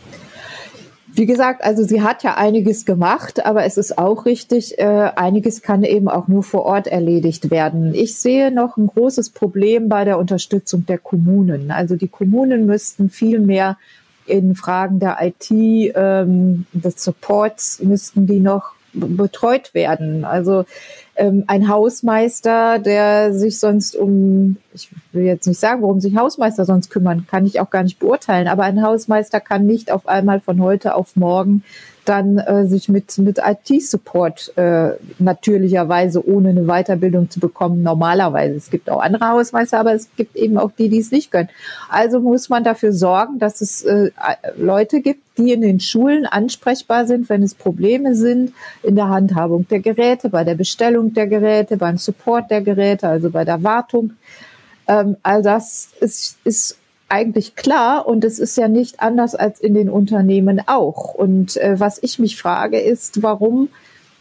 Wie 1.13 1.25
gesagt, 1.25 1.61
also 1.63 1.83
sie 1.83 2.01
hat 2.01 2.23
ja 2.23 2.35
einiges 2.35 2.85
gemacht, 2.85 3.45
aber 3.45 3.65
es 3.65 3.77
ist 3.77 3.97
auch 3.97 4.25
richtig, 4.25 4.79
äh, 4.79 5.11
einiges 5.15 5.61
kann 5.61 5.83
eben 5.83 6.07
auch 6.07 6.29
nur 6.29 6.41
vor 6.41 6.63
Ort 6.63 6.87
erledigt 6.87 7.51
werden. 7.51 7.93
Ich 7.93 8.15
sehe 8.15 8.49
noch 8.49 8.77
ein 8.77 8.87
großes 8.87 9.31
Problem 9.31 9.89
bei 9.89 10.05
der 10.05 10.17
Unterstützung 10.17 10.85
der 10.85 10.99
Kommunen. 10.99 11.69
Also 11.69 11.97
die 11.97 12.07
Kommunen 12.07 12.65
müssten 12.65 13.09
viel 13.09 13.39
mehr 13.39 13.77
in 14.25 14.55
Fragen 14.55 14.99
der 14.99 15.17
IT, 15.21 15.51
ähm, 15.51 16.65
des 16.71 17.03
Supports, 17.03 17.81
müssten 17.83 18.25
die 18.25 18.39
noch 18.39 18.71
betreut 18.93 19.73
werden. 19.73 20.23
Also 20.23 20.65
ähm, 21.15 21.43
ein 21.47 21.67
Hausmeister, 21.67 22.79
der 22.79 23.33
sich 23.33 23.59
sonst 23.59 23.95
um, 23.95 24.57
ich 24.73 24.89
will 25.11 25.23
jetzt 25.23 25.47
nicht 25.47 25.59
sagen, 25.59 25.81
worum 25.81 25.99
sich 25.99 26.15
Hausmeister 26.15 26.65
sonst 26.65 26.89
kümmern, 26.89 27.27
kann 27.29 27.45
ich 27.45 27.59
auch 27.59 27.69
gar 27.69 27.83
nicht 27.83 27.99
beurteilen, 27.99 28.47
aber 28.47 28.63
ein 28.63 28.81
Hausmeister 28.81 29.39
kann 29.39 29.65
nicht 29.65 29.91
auf 29.91 30.07
einmal 30.07 30.39
von 30.39 30.61
heute 30.61 30.95
auf 30.95 31.15
morgen 31.15 31.63
dann 32.05 32.37
äh, 32.39 32.65
sich 32.65 32.89
mit, 32.89 33.17
mit 33.19 33.39
IT-Support 33.39 34.57
äh, 34.57 34.91
natürlicherweise 35.19 36.27
ohne 36.27 36.49
eine 36.49 36.63
Weiterbildung 36.63 37.29
zu 37.29 37.39
bekommen, 37.39 37.83
normalerweise. 37.83 38.55
Es 38.55 38.69
gibt 38.69 38.89
auch 38.89 39.01
andere 39.01 39.29
Hausmeister, 39.29 39.79
aber 39.79 39.93
es 39.93 40.09
gibt 40.15 40.35
eben 40.35 40.57
auch 40.57 40.71
die, 40.71 40.89
die 40.89 40.99
es 40.99 41.11
nicht 41.11 41.31
können. 41.31 41.49
Also 41.89 42.19
muss 42.19 42.49
man 42.49 42.63
dafür 42.63 42.91
sorgen, 42.93 43.39
dass 43.39 43.61
es 43.61 43.83
äh, 43.83 44.11
Leute 44.57 45.01
gibt, 45.01 45.21
die 45.37 45.53
in 45.53 45.61
den 45.61 45.79
Schulen 45.79 46.25
ansprechbar 46.25 47.05
sind, 47.05 47.29
wenn 47.29 47.43
es 47.43 47.55
Probleme 47.55 48.15
sind 48.15 48.53
in 48.83 48.95
der 48.95 49.09
Handhabung 49.09 49.67
der 49.67 49.79
Geräte, 49.79 50.29
bei 50.29 50.43
der 50.43 50.55
Bestellung 50.55 51.00
der 51.09 51.27
Geräte, 51.27 51.77
beim 51.77 51.97
Support 51.97 52.51
der 52.51 52.61
Geräte, 52.61 53.07
also 53.07 53.29
bei 53.29 53.43
der 53.43 53.63
Wartung. 53.63 54.13
Ähm, 54.87 55.17
all 55.23 55.41
das 55.41 55.89
ist, 55.99 56.37
ist 56.43 56.77
eigentlich 57.09 57.55
klar 57.55 58.07
und 58.07 58.23
es 58.23 58.39
ist 58.39 58.57
ja 58.57 58.67
nicht 58.67 59.01
anders 59.01 59.35
als 59.35 59.59
in 59.59 59.73
den 59.73 59.89
Unternehmen 59.89 60.61
auch. 60.65 61.13
Und 61.13 61.57
äh, 61.57 61.79
was 61.79 62.01
ich 62.01 62.19
mich 62.19 62.37
frage, 62.37 62.79
ist, 62.79 63.21
warum 63.21 63.69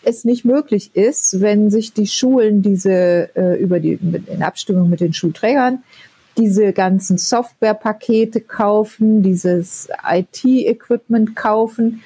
es 0.02 0.25
nicht 0.25 0.44
möglich 0.44 0.90
ist, 0.94 1.40
wenn 1.40 1.70
sich 1.70 1.92
die 1.92 2.06
Schulen 2.06 2.62
diese 2.62 3.30
äh, 3.37 3.60
über 3.60 3.80
die 3.80 3.99
in 4.26 4.42
Abstimmung 4.42 4.88
mit 4.88 5.00
den 5.00 5.12
Schulträgern 5.12 5.82
diese 6.37 6.72
ganzen 6.72 7.18
Softwarepakete 7.18 8.40
kaufen, 8.40 9.22
dieses 9.22 9.88
IT-Equipment 10.08 11.37
kaufen, 11.37 12.02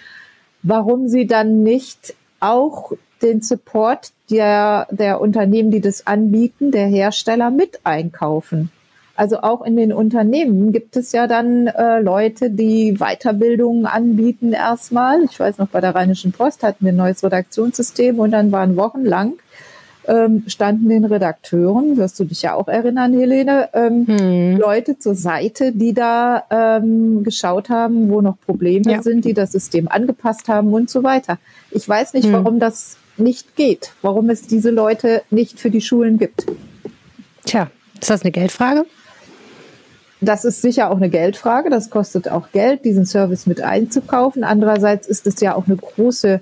warum 0.63 1.09
sie 1.09 1.27
dann 1.27 1.63
nicht 1.63 2.15
auch 2.41 2.93
den 3.23 3.41
Support 3.41 4.13
der, 4.31 4.87
der 4.91 5.21
Unternehmen, 5.21 5.71
die 5.71 5.81
das 5.81 6.07
anbieten, 6.07 6.71
der 6.71 6.87
Hersteller 6.87 7.51
mit 7.51 7.81
einkaufen. 7.85 8.71
Also 9.17 9.43
auch 9.43 9.63
in 9.63 9.77
den 9.77 9.93
Unternehmen 9.93 10.73
gibt 10.73 10.97
es 10.97 11.13
ja 11.13 11.29
dann 11.29 11.69
äh, 11.69 12.01
Leute, 12.01 12.51
die 12.51 12.95
Weiterbildungen 12.99 13.87
anbieten 13.87 14.53
erstmal. 14.53 15.23
Ich 15.23 15.39
weiß 15.39 15.59
noch, 15.59 15.69
bei 15.69 15.81
der 15.81 15.95
Rheinischen 15.95 16.33
Post 16.33 16.65
hatten 16.65 16.85
wir 16.85 16.93
ein 16.93 16.97
neues 16.97 17.23
Redaktionssystem 17.23 18.19
und 18.19 18.33
dann 18.33 18.51
waren 18.51 18.77
wochenlang 18.77 19.35
ähm, 20.07 20.45
standen 20.47 20.89
den 20.89 21.05
Redakteuren, 21.05 21.97
wirst 21.97 22.19
du 22.21 22.25
dich 22.25 22.43
ja 22.43 22.55
auch 22.55 22.69
erinnern, 22.69 23.13
Helene, 23.15 23.69
ähm, 23.73 24.07
hm. 24.07 24.57
Leute 24.59 24.99
zur 24.99 25.15
Seite, 25.15 25.73
die 25.73 25.95
da 25.95 26.45
ähm, 26.51 27.25
geschaut 27.25 27.71
haben, 27.71 28.11
wo 28.11 28.21
noch 28.21 28.37
Probleme 28.45 28.93
ja. 28.93 29.03
sind, 29.03 29.25
die 29.25 29.35
das 29.35 29.53
System 29.53 29.89
angepasst 29.89 30.49
haben 30.49 30.73
und 30.73 30.91
so 30.91 31.03
weiter. 31.03 31.39
Ich 31.71 31.89
weiß 31.89 32.15
nicht, 32.15 32.27
hm. 32.27 32.33
warum 32.33 32.61
das 32.61 32.99
nicht 33.17 33.57
geht, 33.57 33.93
warum 34.03 34.31
es 34.31 34.43
diese 34.43 34.71
Leute 34.71 35.23
nicht 35.31 35.61
für 35.61 35.71
die 35.71 35.81
Schulen 35.81 36.19
gibt. 36.19 36.47
Tja, 37.45 37.71
ist 38.01 38.11
das 38.11 38.23
eine 38.23 38.33
Geldfrage? 38.33 38.87
Das 40.21 40.45
ist 40.45 40.63
sicher 40.63 40.91
auch 40.91 40.97
eine 40.97 41.11
Geldfrage. 41.11 41.71
Das 41.71 41.91
kostet 41.91 42.29
auch 42.31 42.51
Geld, 42.53 42.85
diesen 42.85 43.05
Service 43.05 43.47
mit 43.47 43.61
einzukaufen. 43.61 44.43
Andererseits 44.43 45.07
ist 45.07 45.27
es 45.27 45.41
ja 45.41 45.55
auch 45.55 45.67
eine 45.67 45.77
große 45.77 46.41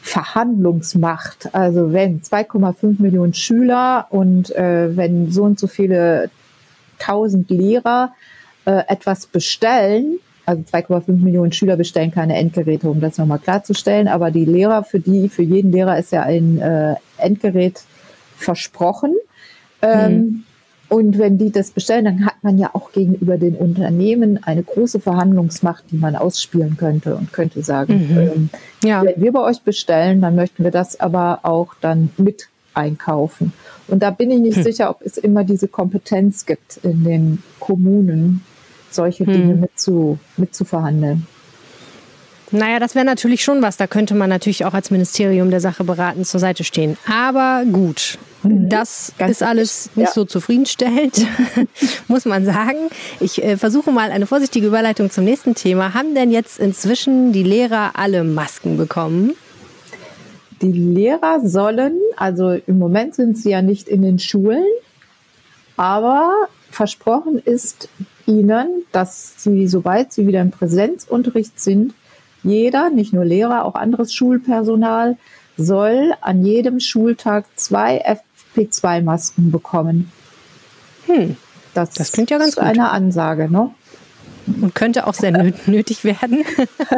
Verhandlungsmacht. 0.00 1.54
Also 1.54 1.92
wenn 1.92 2.20
2,5 2.20 3.00
Millionen 3.00 3.34
Schüler 3.34 4.06
und 4.10 4.54
äh, 4.54 4.96
wenn 4.96 5.32
so 5.32 5.44
und 5.44 5.58
so 5.58 5.66
viele 5.66 6.30
tausend 6.98 7.50
Lehrer 7.50 8.12
äh, 8.66 8.82
etwas 8.86 9.26
bestellen, 9.26 10.20
also 10.46 10.62
2,5 10.62 11.12
Millionen 11.12 11.52
Schüler 11.52 11.76
bestellen 11.76 12.10
keine 12.10 12.36
Endgeräte, 12.36 12.88
um 12.88 13.00
das 13.00 13.18
nochmal 13.18 13.38
klarzustellen, 13.38 14.08
aber 14.08 14.30
die 14.30 14.44
Lehrer, 14.44 14.84
für 14.84 15.00
die, 15.00 15.28
für 15.28 15.42
jeden 15.42 15.72
Lehrer 15.72 15.98
ist 15.98 16.12
ja 16.12 16.22
ein 16.22 16.58
äh, 16.60 16.94
Endgerät 17.18 17.82
versprochen. 18.36 19.14
Ähm, 19.82 20.12
mhm. 20.12 20.44
Und 20.88 21.18
wenn 21.18 21.38
die 21.38 21.50
das 21.50 21.70
bestellen, 21.70 22.04
dann 22.04 22.26
hat 22.26 22.36
man 22.42 22.58
ja 22.58 22.70
auch 22.74 22.92
gegenüber 22.92 23.38
den 23.38 23.56
Unternehmen 23.56 24.38
eine 24.44 24.62
große 24.62 25.00
Verhandlungsmacht, 25.00 25.84
die 25.90 25.96
man 25.96 26.14
ausspielen 26.14 26.76
könnte 26.76 27.16
und 27.16 27.32
könnte 27.32 27.62
sagen, 27.62 28.08
mhm. 28.10 28.18
ähm, 28.18 28.50
ja. 28.84 29.02
wenn 29.02 29.20
wir 29.20 29.32
bei 29.32 29.40
euch 29.40 29.62
bestellen, 29.62 30.20
dann 30.20 30.36
möchten 30.36 30.62
wir 30.62 30.70
das 30.70 31.00
aber 31.00 31.40
auch 31.42 31.74
dann 31.80 32.10
mit 32.16 32.48
einkaufen. 32.74 33.52
Und 33.88 34.02
da 34.02 34.10
bin 34.10 34.30
ich 34.30 34.40
nicht 34.40 34.56
hm. 34.56 34.64
sicher, 34.64 34.90
ob 34.90 35.00
es 35.02 35.16
immer 35.16 35.44
diese 35.44 35.68
Kompetenz 35.68 36.44
gibt 36.44 36.78
in 36.82 37.04
den 37.04 37.42
Kommunen, 37.60 38.42
solche 38.94 39.26
hm. 39.26 39.32
Dinge 39.32 39.54
mit 39.54 39.78
zu, 39.78 40.18
mit 40.36 40.54
zu 40.54 40.64
verhandeln. 40.64 41.26
Naja, 42.54 42.78
das 42.78 42.94
wäre 42.94 43.04
natürlich 43.04 43.42
schon 43.42 43.62
was. 43.62 43.76
Da 43.76 43.88
könnte 43.88 44.14
man 44.14 44.30
natürlich 44.30 44.64
auch 44.64 44.74
als 44.74 44.90
Ministerium 44.90 45.50
der 45.50 45.60
Sache 45.60 45.82
beraten 45.82 46.24
zur 46.24 46.38
Seite 46.38 46.62
stehen. 46.62 46.96
Aber 47.10 47.64
gut, 47.70 48.18
mhm. 48.44 48.68
das 48.68 49.12
Ganz 49.18 49.32
ist 49.32 49.42
alles 49.42 49.90
nicht 49.96 50.06
ja. 50.06 50.12
so 50.12 50.24
zufriedenstellend, 50.24 51.26
muss 52.08 52.26
man 52.26 52.44
sagen. 52.44 52.90
Ich 53.18 53.42
äh, 53.42 53.56
versuche 53.56 53.90
mal 53.90 54.10
eine 54.12 54.26
vorsichtige 54.26 54.68
Überleitung 54.68 55.10
zum 55.10 55.24
nächsten 55.24 55.56
Thema. 55.56 55.94
Haben 55.94 56.14
denn 56.14 56.30
jetzt 56.30 56.60
inzwischen 56.60 57.32
die 57.32 57.42
Lehrer 57.42 57.92
alle 57.94 58.22
Masken 58.22 58.76
bekommen? 58.76 59.34
Die 60.62 60.70
Lehrer 60.70 61.40
sollen, 61.44 61.98
also 62.16 62.52
im 62.52 62.78
Moment 62.78 63.16
sind 63.16 63.36
sie 63.36 63.50
ja 63.50 63.62
nicht 63.62 63.88
in 63.88 64.02
den 64.02 64.20
Schulen, 64.20 64.64
aber 65.76 66.32
versprochen 66.70 67.42
ist 67.44 67.88
ihnen, 68.26 68.84
dass 68.92 69.42
sie, 69.42 69.66
sobald 69.68 70.12
sie 70.12 70.26
wieder 70.26 70.40
im 70.40 70.50
Präsenzunterricht 70.50 71.60
sind, 71.60 71.94
jeder, 72.42 72.90
nicht 72.90 73.12
nur 73.12 73.24
Lehrer, 73.24 73.64
auch 73.64 73.74
anderes 73.74 74.12
Schulpersonal, 74.12 75.16
soll 75.56 76.14
an 76.20 76.44
jedem 76.44 76.80
Schultag 76.80 77.46
zwei 77.56 78.04
FP2-Masken 78.56 79.50
bekommen. 79.50 80.12
Hm, 81.06 81.36
das, 81.74 81.90
das 81.90 82.12
klingt 82.12 82.30
ja 82.30 82.38
ganz 82.38 82.50
ist 82.50 82.56
gut. 82.56 82.64
eine 82.64 82.90
Ansage, 82.90 83.50
ne? 83.50 83.70
Und 84.46 84.74
könnte 84.74 85.06
auch 85.06 85.14
sehr 85.14 85.32
nötig 85.66 86.04
werden. 86.04 86.44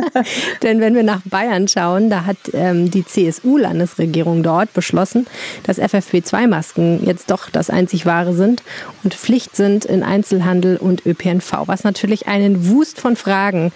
Denn 0.62 0.80
wenn 0.80 0.94
wir 0.94 1.02
nach 1.02 1.20
Bayern 1.24 1.68
schauen, 1.68 2.10
da 2.10 2.24
hat 2.24 2.36
ähm, 2.52 2.90
die 2.90 3.04
CSU-Landesregierung 3.04 4.42
dort 4.42 4.72
beschlossen, 4.72 5.26
dass 5.62 5.80
FFP2-Masken 5.80 7.04
jetzt 7.04 7.30
doch 7.30 7.50
das 7.50 7.70
einzig 7.70 8.06
wahre 8.06 8.34
sind 8.34 8.62
und 9.04 9.14
Pflicht 9.14 9.56
sind 9.56 9.84
in 9.84 10.02
Einzelhandel 10.02 10.76
und 10.76 11.06
ÖPNV, 11.06 11.66
was 11.66 11.84
natürlich 11.84 12.26
einen 12.26 12.68
Wust 12.68 13.00
von 13.00 13.16
Fragen 13.16 13.72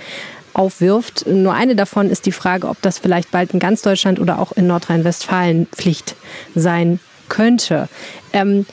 aufwirft. 0.52 1.26
Nur 1.26 1.54
eine 1.54 1.76
davon 1.76 2.10
ist 2.10 2.26
die 2.26 2.32
Frage, 2.32 2.68
ob 2.68 2.80
das 2.82 2.98
vielleicht 2.98 3.30
bald 3.30 3.52
in 3.52 3.60
ganz 3.60 3.82
Deutschland 3.82 4.18
oder 4.18 4.38
auch 4.38 4.52
in 4.52 4.66
Nordrhein-Westfalen 4.66 5.66
Pflicht 5.66 6.16
sein 6.54 6.98
könnte. 7.30 7.88
Ähm, 8.34 8.66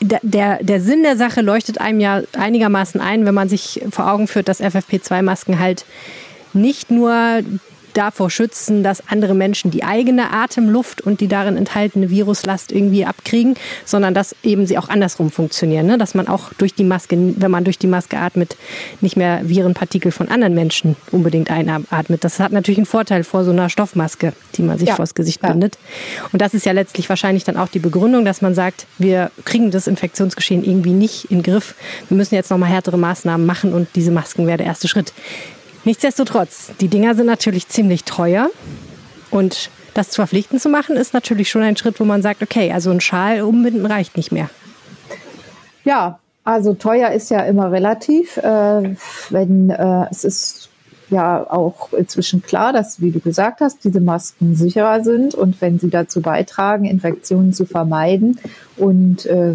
der, 0.00 0.64
der 0.64 0.80
Sinn 0.80 1.04
der 1.04 1.16
Sache 1.16 1.42
leuchtet 1.42 1.80
einem 1.80 2.00
ja 2.00 2.22
einigermaßen 2.36 3.00
ein, 3.00 3.24
wenn 3.24 3.34
man 3.34 3.48
sich 3.48 3.84
vor 3.90 4.10
Augen 4.10 4.26
führt, 4.26 4.48
dass 4.48 4.60
FFP2-Masken 4.60 5.60
halt 5.60 5.84
nicht 6.52 6.90
nur 6.90 7.42
davor 7.96 8.30
schützen, 8.30 8.82
dass 8.82 9.02
andere 9.08 9.34
Menschen 9.34 9.70
die 9.70 9.84
eigene 9.84 10.30
Atemluft 10.32 11.00
und 11.00 11.20
die 11.20 11.28
darin 11.28 11.56
enthaltene 11.56 12.10
Viruslast 12.10 12.72
irgendwie 12.72 13.04
abkriegen, 13.04 13.54
sondern 13.84 14.14
dass 14.14 14.34
eben 14.42 14.66
sie 14.66 14.78
auch 14.78 14.88
andersrum 14.88 15.30
funktionieren. 15.30 15.86
Ne? 15.86 15.98
Dass 15.98 16.14
man 16.14 16.28
auch 16.28 16.52
durch 16.58 16.74
die 16.74 16.84
Maske, 16.84 17.16
wenn 17.36 17.50
man 17.50 17.64
durch 17.64 17.78
die 17.78 17.86
Maske 17.86 18.18
atmet, 18.18 18.56
nicht 19.00 19.16
mehr 19.16 19.48
Virenpartikel 19.48 20.12
von 20.12 20.28
anderen 20.28 20.54
Menschen 20.54 20.96
unbedingt 21.10 21.50
einatmet. 21.50 22.24
Das 22.24 22.38
hat 22.40 22.52
natürlich 22.52 22.78
einen 22.78 22.86
Vorteil 22.86 23.24
vor 23.24 23.44
so 23.44 23.50
einer 23.50 23.68
Stoffmaske, 23.68 24.32
die 24.56 24.62
man 24.62 24.78
sich 24.78 24.88
ja, 24.88 24.94
vors 24.96 25.14
Gesicht 25.14 25.42
ja. 25.42 25.50
bindet. 25.50 25.78
Und 26.32 26.42
das 26.42 26.54
ist 26.54 26.66
ja 26.66 26.72
letztlich 26.72 27.08
wahrscheinlich 27.08 27.44
dann 27.44 27.56
auch 27.56 27.68
die 27.68 27.78
Begründung, 27.78 28.24
dass 28.24 28.42
man 28.42 28.54
sagt, 28.54 28.86
wir 28.98 29.30
kriegen 29.44 29.70
das 29.70 29.86
Infektionsgeschehen 29.86 30.64
irgendwie 30.64 30.92
nicht 30.92 31.30
in 31.30 31.38
den 31.38 31.42
Griff. 31.42 31.74
Wir 32.08 32.16
müssen 32.16 32.34
jetzt 32.34 32.50
nochmal 32.50 32.70
härtere 32.70 32.98
Maßnahmen 32.98 33.46
machen 33.46 33.72
und 33.72 33.88
diese 33.94 34.10
Masken 34.10 34.46
wäre 34.46 34.58
der 34.58 34.66
erste 34.66 34.88
Schritt. 34.88 35.12
Nichtsdestotrotz, 35.86 36.72
die 36.80 36.88
Dinger 36.88 37.14
sind 37.14 37.26
natürlich 37.26 37.68
ziemlich 37.68 38.02
teuer 38.02 38.50
und 39.30 39.70
das 39.94 40.16
verpflichtend 40.16 40.60
zu 40.60 40.68
machen, 40.68 40.96
ist 40.96 41.14
natürlich 41.14 41.48
schon 41.48 41.62
ein 41.62 41.76
Schritt, 41.76 42.00
wo 42.00 42.04
man 42.04 42.22
sagt, 42.22 42.42
okay, 42.42 42.72
also 42.72 42.90
ein 42.90 43.00
Schal 43.00 43.42
umbinden 43.42 43.86
reicht 43.86 44.16
nicht 44.16 44.32
mehr. 44.32 44.50
Ja, 45.84 46.18
also 46.42 46.74
teuer 46.74 47.12
ist 47.12 47.30
ja 47.30 47.44
immer 47.44 47.70
relativ. 47.70 48.36
Äh, 48.36 48.96
wenn 49.30 49.70
äh, 49.70 50.06
es 50.10 50.24
ist 50.24 50.70
ja 51.08 51.48
auch 51.48 51.92
inzwischen 51.92 52.42
klar, 52.42 52.72
dass, 52.72 53.00
wie 53.00 53.12
du 53.12 53.20
gesagt 53.20 53.60
hast, 53.60 53.84
diese 53.84 54.00
Masken 54.00 54.56
sicherer 54.56 55.04
sind 55.04 55.36
und 55.36 55.60
wenn 55.60 55.78
sie 55.78 55.88
dazu 55.88 56.20
beitragen, 56.20 56.84
Infektionen 56.84 57.52
zu 57.52 57.64
vermeiden 57.64 58.40
und 58.76 59.24
äh, 59.26 59.54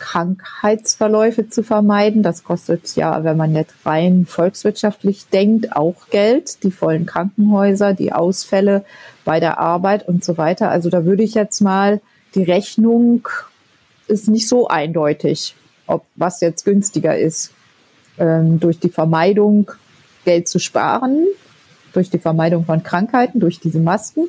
Krankheitsverläufe 0.00 1.48
zu 1.48 1.62
vermeiden. 1.62 2.24
Das 2.24 2.42
kostet 2.42 2.96
ja, 2.96 3.22
wenn 3.22 3.36
man 3.36 3.52
nicht 3.52 3.72
rein 3.84 4.26
volkswirtschaftlich 4.26 5.26
denkt, 5.26 5.76
auch 5.76 6.08
Geld. 6.10 6.64
Die 6.64 6.72
vollen 6.72 7.06
Krankenhäuser, 7.06 7.94
die 7.94 8.12
Ausfälle 8.12 8.84
bei 9.24 9.38
der 9.38 9.58
Arbeit 9.58 10.08
und 10.08 10.24
so 10.24 10.36
weiter. 10.36 10.70
Also 10.70 10.90
da 10.90 11.04
würde 11.04 11.22
ich 11.22 11.34
jetzt 11.34 11.60
mal, 11.60 12.00
die 12.34 12.42
Rechnung 12.42 13.28
ist 14.08 14.28
nicht 14.28 14.48
so 14.48 14.66
eindeutig, 14.66 15.54
ob 15.86 16.04
was 16.16 16.40
jetzt 16.40 16.64
günstiger 16.64 17.16
ist. 17.16 17.52
Ähm, 18.18 18.58
durch 18.58 18.80
die 18.80 18.90
Vermeidung 18.90 19.70
Geld 20.24 20.48
zu 20.48 20.58
sparen, 20.58 21.26
durch 21.92 22.10
die 22.10 22.18
Vermeidung 22.18 22.64
von 22.64 22.82
Krankheiten, 22.82 23.38
durch 23.38 23.60
diese 23.60 23.78
Masken 23.78 24.28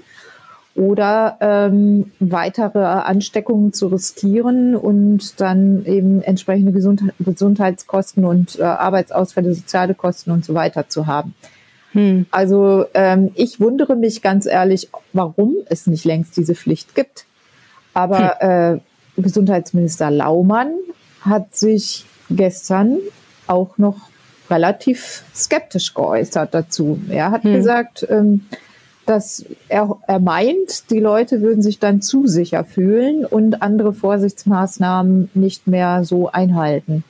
oder 0.75 1.37
ähm, 1.41 2.11
weitere 2.19 2.79
Ansteckungen 2.79 3.73
zu 3.73 3.87
riskieren 3.87 4.75
und 4.75 5.39
dann 5.41 5.85
eben 5.85 6.21
entsprechende 6.21 6.71
Gesund 6.71 7.03
Gesundheitskosten 7.19 8.23
und 8.23 8.57
äh, 8.57 8.63
Arbeitsausfälle, 8.63 9.53
soziale 9.53 9.95
Kosten 9.95 10.31
und 10.31 10.45
so 10.45 10.53
weiter 10.53 10.87
zu 10.87 11.07
haben. 11.07 11.35
Hm. 11.91 12.25
Also 12.31 12.85
ähm, 12.93 13.31
ich 13.35 13.59
wundere 13.59 13.95
mich 13.95 14.21
ganz 14.21 14.45
ehrlich, 14.45 14.89
warum 15.11 15.55
es 15.65 15.87
nicht 15.87 16.05
längst 16.05 16.37
diese 16.37 16.55
Pflicht 16.55 16.95
gibt. 16.95 17.25
Aber 17.93 18.37
hm. 18.39 18.79
äh, 19.17 19.21
Gesundheitsminister 19.21 20.09
Laumann 20.09 20.73
hat 21.19 21.53
sich 21.53 22.05
gestern 22.29 22.99
auch 23.47 23.77
noch 23.77 23.97
relativ 24.49 25.23
skeptisch 25.35 25.93
geäußert 25.93 26.53
dazu. 26.53 27.01
Er 27.09 27.31
hat 27.31 27.43
hm. 27.43 27.53
gesagt, 27.53 28.05
ähm, 28.09 28.45
dass 29.05 29.46
er, 29.67 29.98
er 30.08 30.20
meint, 30.20 30.89
die 30.89 31.00
Leute 31.00 31.41
würden 31.41 31.62
sich 31.62 31.79
dann 31.79 32.01
zu 32.01 32.27
sicher 32.27 32.63
fühlen 32.63 33.25
und 33.25 33.62
andere 33.62 33.93
Vorsichtsmaßnahmen 33.93 35.31
nicht 35.34 35.67
mehr 35.67 36.03
so 36.03 36.31
einhalten. 36.31 37.03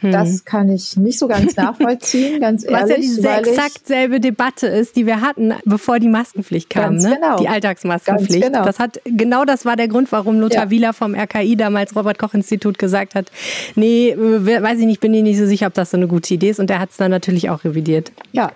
Hm. 0.00 0.12
Das 0.12 0.44
kann 0.44 0.68
ich 0.68 0.96
nicht 0.96 1.18
so 1.18 1.26
ganz 1.26 1.56
nachvollziehen, 1.56 2.40
ganz 2.40 2.64
ehrlich. 2.64 2.82
Was 2.82 2.90
ja 2.90 2.96
diese 2.96 3.28
exakt 3.28 3.86
selbe 3.86 4.20
Debatte 4.20 4.66
ist, 4.66 4.96
die 4.96 5.06
wir 5.06 5.22
hatten, 5.22 5.54
bevor 5.64 5.98
die 5.98 6.08
Maskenpflicht 6.08 6.68
kam, 6.68 6.96
ne? 6.96 7.14
Genau. 7.14 7.38
Die 7.38 7.48
Alltagsmaskenpflicht. 7.48 8.44
Genau. 8.44 8.64
Das 8.64 8.78
hat, 8.78 9.00
genau 9.04 9.44
das 9.44 9.64
war 9.64 9.76
der 9.76 9.88
Grund, 9.88 10.12
warum 10.12 10.38
Lothar 10.38 10.64
ja. 10.64 10.70
Wieler 10.70 10.92
vom 10.92 11.14
RKI 11.14 11.56
damals 11.56 11.96
Robert 11.96 12.18
Koch 12.18 12.34
Institut 12.34 12.78
gesagt 12.78 13.14
hat, 13.14 13.30
nee, 13.74 14.14
weiß 14.16 14.78
ich 14.78 14.86
nicht, 14.86 15.00
bin 15.00 15.14
ich 15.14 15.22
nicht 15.22 15.38
so 15.38 15.46
sicher, 15.46 15.66
ob 15.66 15.74
das 15.74 15.90
so 15.90 15.96
eine 15.96 16.08
gute 16.08 16.34
Idee 16.34 16.50
ist. 16.50 16.60
Und 16.60 16.68
der 16.68 16.78
hat 16.78 16.90
es 16.90 16.98
dann 16.98 17.10
natürlich 17.10 17.48
auch 17.48 17.64
revidiert. 17.64 18.12
Ja. 18.32 18.52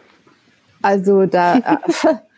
Also 0.83 1.27
da, 1.27 1.57
äh, 1.57 1.77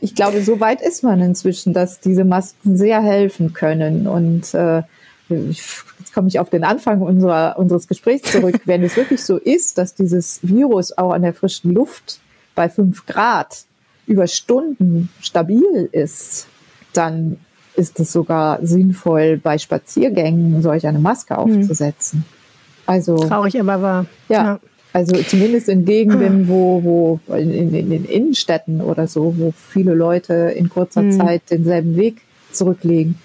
ich 0.00 0.14
glaube, 0.14 0.42
so 0.42 0.60
weit 0.60 0.80
ist 0.80 1.02
man 1.02 1.20
inzwischen, 1.20 1.72
dass 1.72 2.00
diese 2.00 2.24
Masken 2.24 2.76
sehr 2.76 3.02
helfen 3.02 3.52
können 3.52 4.06
und 4.06 4.54
äh, 4.54 4.82
jetzt 5.28 6.14
komme 6.14 6.28
ich 6.28 6.38
auf 6.38 6.50
den 6.50 6.64
Anfang 6.64 7.02
unserer, 7.02 7.58
unseres 7.58 7.86
Gesprächs 7.88 8.30
zurück, 8.30 8.60
wenn 8.64 8.82
es 8.82 8.96
wirklich 8.96 9.24
so 9.24 9.36
ist, 9.36 9.78
dass 9.78 9.94
dieses 9.94 10.40
Virus 10.42 10.96
auch 10.96 11.12
an 11.12 11.22
der 11.22 11.34
frischen 11.34 11.72
Luft 11.72 12.20
bei 12.54 12.68
fünf 12.68 13.06
Grad 13.06 13.64
über 14.06 14.26
Stunden 14.26 15.08
stabil 15.20 15.88
ist, 15.92 16.46
dann 16.92 17.38
ist 17.76 18.00
es 18.00 18.12
sogar 18.12 18.58
sinnvoll, 18.66 19.38
bei 19.38 19.56
Spaziergängen 19.56 20.60
solch 20.62 20.86
eine 20.86 20.98
Maske 20.98 21.36
hm. 21.36 21.42
aufzusetzen. 21.42 22.24
Also 22.86 23.16
traurig, 23.16 23.58
aber 23.60 23.80
wahr. 23.80 24.06
Ja, 24.28 24.44
ja. 24.44 24.60
Also 24.92 25.16
zumindest 25.22 25.68
in 25.68 25.84
Gegenden, 25.84 26.48
wo, 26.48 26.82
wo 27.28 27.34
in, 27.34 27.74
in, 27.74 27.90
den 27.90 28.04
Innenstädten 28.04 28.80
oder 28.80 29.06
so, 29.06 29.34
wo 29.38 29.52
viele 29.52 29.94
Leute 29.94 30.52
in 30.56 30.68
kurzer 30.68 31.02
hm. 31.02 31.12
Zeit 31.12 31.42
denselben 31.50 31.96
Weg 31.96 32.22
zurücklegen. 32.52 33.16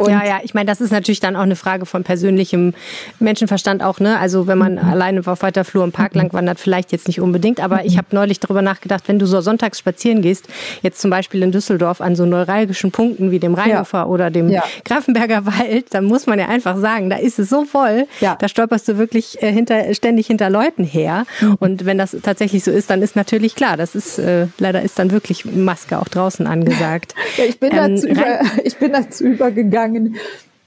Und 0.00 0.10
ja, 0.10 0.24
ja, 0.24 0.40
ich 0.42 0.54
meine, 0.54 0.66
das 0.66 0.80
ist 0.80 0.92
natürlich 0.92 1.20
dann 1.20 1.36
auch 1.36 1.42
eine 1.42 1.56
Frage 1.56 1.84
von 1.84 2.04
persönlichem 2.04 2.72
Menschenverstand 3.18 3.82
auch, 3.82 4.00
ne? 4.00 4.18
Also 4.18 4.46
wenn 4.46 4.56
man 4.56 4.74
mhm. 4.74 4.78
alleine 4.78 5.20
auf 5.26 5.42
weiter 5.42 5.64
Flur 5.64 5.84
im 5.84 5.92
Park 5.92 6.14
mhm. 6.14 6.22
lang 6.22 6.32
wandert, 6.32 6.58
vielleicht 6.58 6.90
jetzt 6.90 7.06
nicht 7.06 7.20
unbedingt, 7.20 7.60
aber 7.60 7.76
mhm. 7.76 7.86
ich 7.86 7.98
habe 7.98 8.08
neulich 8.12 8.40
darüber 8.40 8.62
nachgedacht, 8.62 9.04
wenn 9.08 9.18
du 9.18 9.26
so 9.26 9.40
sonntags 9.40 9.78
spazieren 9.78 10.22
gehst, 10.22 10.48
jetzt 10.82 11.00
zum 11.00 11.10
Beispiel 11.10 11.42
in 11.42 11.52
Düsseldorf 11.52 12.00
an 12.00 12.16
so 12.16 12.24
neuralgischen 12.24 12.92
Punkten 12.92 13.30
wie 13.30 13.38
dem 13.38 13.54
Rheinufer 13.54 13.98
ja. 13.98 14.06
oder 14.06 14.30
dem 14.30 14.48
ja. 14.48 14.62
Grafenberger 14.84 15.44
Wald, 15.44 15.86
dann 15.90 16.04
muss 16.04 16.26
man 16.26 16.38
ja 16.38 16.48
einfach 16.48 16.78
sagen, 16.78 17.10
da 17.10 17.16
ist 17.16 17.38
es 17.38 17.50
so 17.50 17.64
voll, 17.64 18.06
ja. 18.20 18.36
da 18.40 18.48
stolperst 18.48 18.88
du 18.88 18.96
wirklich 18.96 19.42
äh, 19.42 19.52
hinter, 19.52 19.92
ständig 19.94 20.26
hinter 20.28 20.48
Leuten 20.48 20.84
her. 20.84 21.26
Mhm. 21.40 21.56
Und 21.60 21.84
wenn 21.84 21.98
das 21.98 22.16
tatsächlich 22.22 22.64
so 22.64 22.70
ist, 22.70 22.88
dann 22.88 23.02
ist 23.02 23.16
natürlich 23.16 23.54
klar, 23.54 23.76
das 23.76 23.94
ist, 23.94 24.18
äh, 24.18 24.46
leider 24.58 24.80
ist 24.82 24.98
dann 24.98 25.10
wirklich 25.10 25.44
Maske 25.44 25.98
auch 25.98 26.08
draußen 26.08 26.46
angesagt. 26.46 27.14
ich 27.36 27.60
bin, 27.60 27.70
ähm, 27.72 27.94
dazu 27.96 28.06
über, 28.06 28.40
ich 28.64 28.76
bin 28.76 28.92
dazu 28.92 29.24
übergegangen, 29.24 29.89
angefangen, 29.96 30.16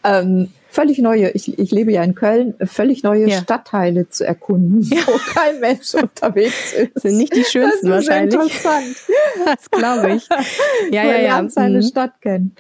ähm, 0.03 0.49
völlig 0.69 0.99
neue, 0.99 1.29
ich, 1.31 1.57
ich 1.57 1.71
lebe 1.71 1.91
ja 1.91 2.03
in 2.03 2.15
Köln, 2.15 2.55
völlig 2.65 3.03
neue 3.03 3.29
ja. 3.29 3.41
Stadtteile 3.41 4.09
zu 4.09 4.25
erkunden, 4.25 4.81
ja. 4.81 5.01
wo 5.05 5.17
kein 5.33 5.59
Mensch 5.59 5.93
unterwegs 6.01 6.73
ist. 6.73 6.91
Das 6.95 7.03
sind 7.03 7.17
nicht 7.17 7.35
die 7.35 7.43
schönsten 7.43 7.89
das 7.89 8.03
ist 8.03 8.09
wahrscheinlich. 8.09 8.33
Interessant. 8.33 8.95
Das 9.45 9.71
glaube 9.71 10.15
ich. 10.15 10.29
Ja, 10.91 11.03
ja, 11.03 11.17
ja. 11.17 11.49
seine 11.49 11.77
mhm. 11.77 11.83
Stadt 11.83 12.13
kennt. 12.21 12.59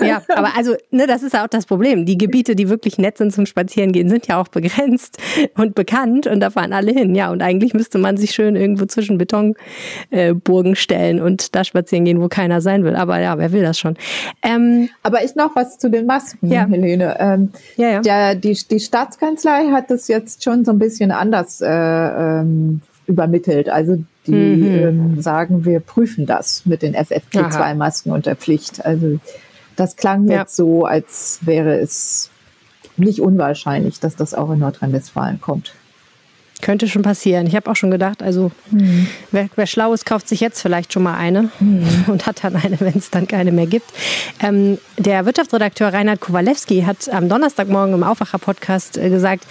Ja, 0.00 0.22
aber 0.28 0.56
also, 0.56 0.74
ne, 0.90 1.06
das 1.06 1.22
ist 1.22 1.32
ja 1.32 1.44
auch 1.44 1.48
das 1.48 1.66
Problem. 1.66 2.04
Die 2.04 2.18
Gebiete, 2.18 2.54
die 2.54 2.68
wirklich 2.68 2.98
nett 2.98 3.18
sind 3.18 3.32
zum 3.32 3.46
Spazierengehen, 3.46 4.08
sind 4.08 4.26
ja 4.26 4.40
auch 4.40 4.48
begrenzt 4.48 5.18
und 5.56 5.74
bekannt 5.74 6.26
und 6.26 6.40
da 6.40 6.50
fahren 6.50 6.72
alle 6.72 6.92
hin. 6.92 7.14
Ja, 7.14 7.30
und 7.30 7.42
eigentlich 7.42 7.74
müsste 7.74 7.98
man 7.98 8.16
sich 8.16 8.32
schön 8.32 8.56
irgendwo 8.56 8.86
zwischen 8.86 9.18
Betonburgen 9.18 10.72
äh, 10.72 10.76
stellen 10.76 11.20
und 11.20 11.54
da 11.54 11.64
spazieren 11.64 12.04
gehen, 12.04 12.20
wo 12.20 12.28
keiner 12.28 12.60
sein 12.60 12.84
will. 12.84 12.96
Aber 12.96 13.18
ja, 13.20 13.38
wer 13.38 13.52
will 13.52 13.62
das 13.62 13.78
schon? 13.78 13.96
Ähm, 14.42 14.88
aber 15.02 15.24
ich 15.24 15.34
noch 15.34 15.56
was 15.56 15.78
zu 15.78 15.90
den 15.90 16.06
Masken, 16.06 16.50
ja. 16.50 16.66
Helene. 16.66 17.16
Ähm, 17.18 17.50
ja, 17.76 17.88
ja. 17.88 18.00
Der, 18.00 18.34
die, 18.34 18.58
die 18.70 18.80
Staatskanzlei 18.80 19.70
hat 19.72 19.90
das 19.90 20.08
jetzt 20.08 20.44
schon 20.44 20.64
so 20.64 20.72
ein 20.72 20.78
bisschen 20.78 21.10
anders 21.10 21.60
äh, 21.60 21.68
ähm, 21.68 22.82
übermittelt. 23.06 23.68
Also 23.68 24.02
die 24.26 24.32
mhm. 24.32 24.64
ähm, 24.64 25.22
sagen, 25.22 25.64
wir 25.64 25.80
prüfen 25.80 26.26
das 26.26 26.66
mit 26.66 26.82
den 26.82 26.96
FFP2-Masken 26.96 28.10
unter 28.12 28.34
Pflicht. 28.36 28.84
Also 28.84 29.18
das 29.76 29.96
klang 29.96 30.28
ja. 30.28 30.40
jetzt 30.40 30.56
so, 30.56 30.84
als 30.84 31.40
wäre 31.42 31.78
es 31.78 32.30
nicht 32.96 33.20
unwahrscheinlich, 33.20 34.00
dass 34.00 34.16
das 34.16 34.34
auch 34.34 34.50
in 34.50 34.58
Nordrhein-Westfalen 34.58 35.40
kommt. 35.40 35.74
Könnte 36.62 36.88
schon 36.88 37.02
passieren. 37.02 37.46
Ich 37.46 37.54
habe 37.54 37.70
auch 37.70 37.76
schon 37.76 37.90
gedacht, 37.90 38.22
also 38.22 38.50
mhm. 38.70 39.08
wer, 39.30 39.50
wer, 39.56 39.66
schlau 39.66 39.92
ist, 39.92 40.06
kauft 40.06 40.26
sich 40.26 40.40
jetzt 40.40 40.62
vielleicht 40.62 40.90
schon 40.90 41.02
mal 41.02 41.16
eine 41.16 41.50
mhm. 41.60 41.86
und 42.06 42.26
hat 42.26 42.42
dann 42.42 42.56
eine, 42.56 42.80
wenn 42.80 42.96
es 42.96 43.10
dann 43.10 43.28
keine 43.28 43.52
mehr 43.52 43.66
gibt. 43.66 43.86
Ähm, 44.40 44.78
der 44.96 45.26
Wirtschaftsredakteur 45.26 45.92
Reinhard 45.92 46.20
Kowalewski 46.20 46.82
hat 46.82 47.10
am 47.10 47.28
Donnerstagmorgen 47.28 47.94
im 47.94 48.02
Aufwacher-Podcast 48.02 48.96
äh, 48.96 49.10
gesagt, 49.10 49.46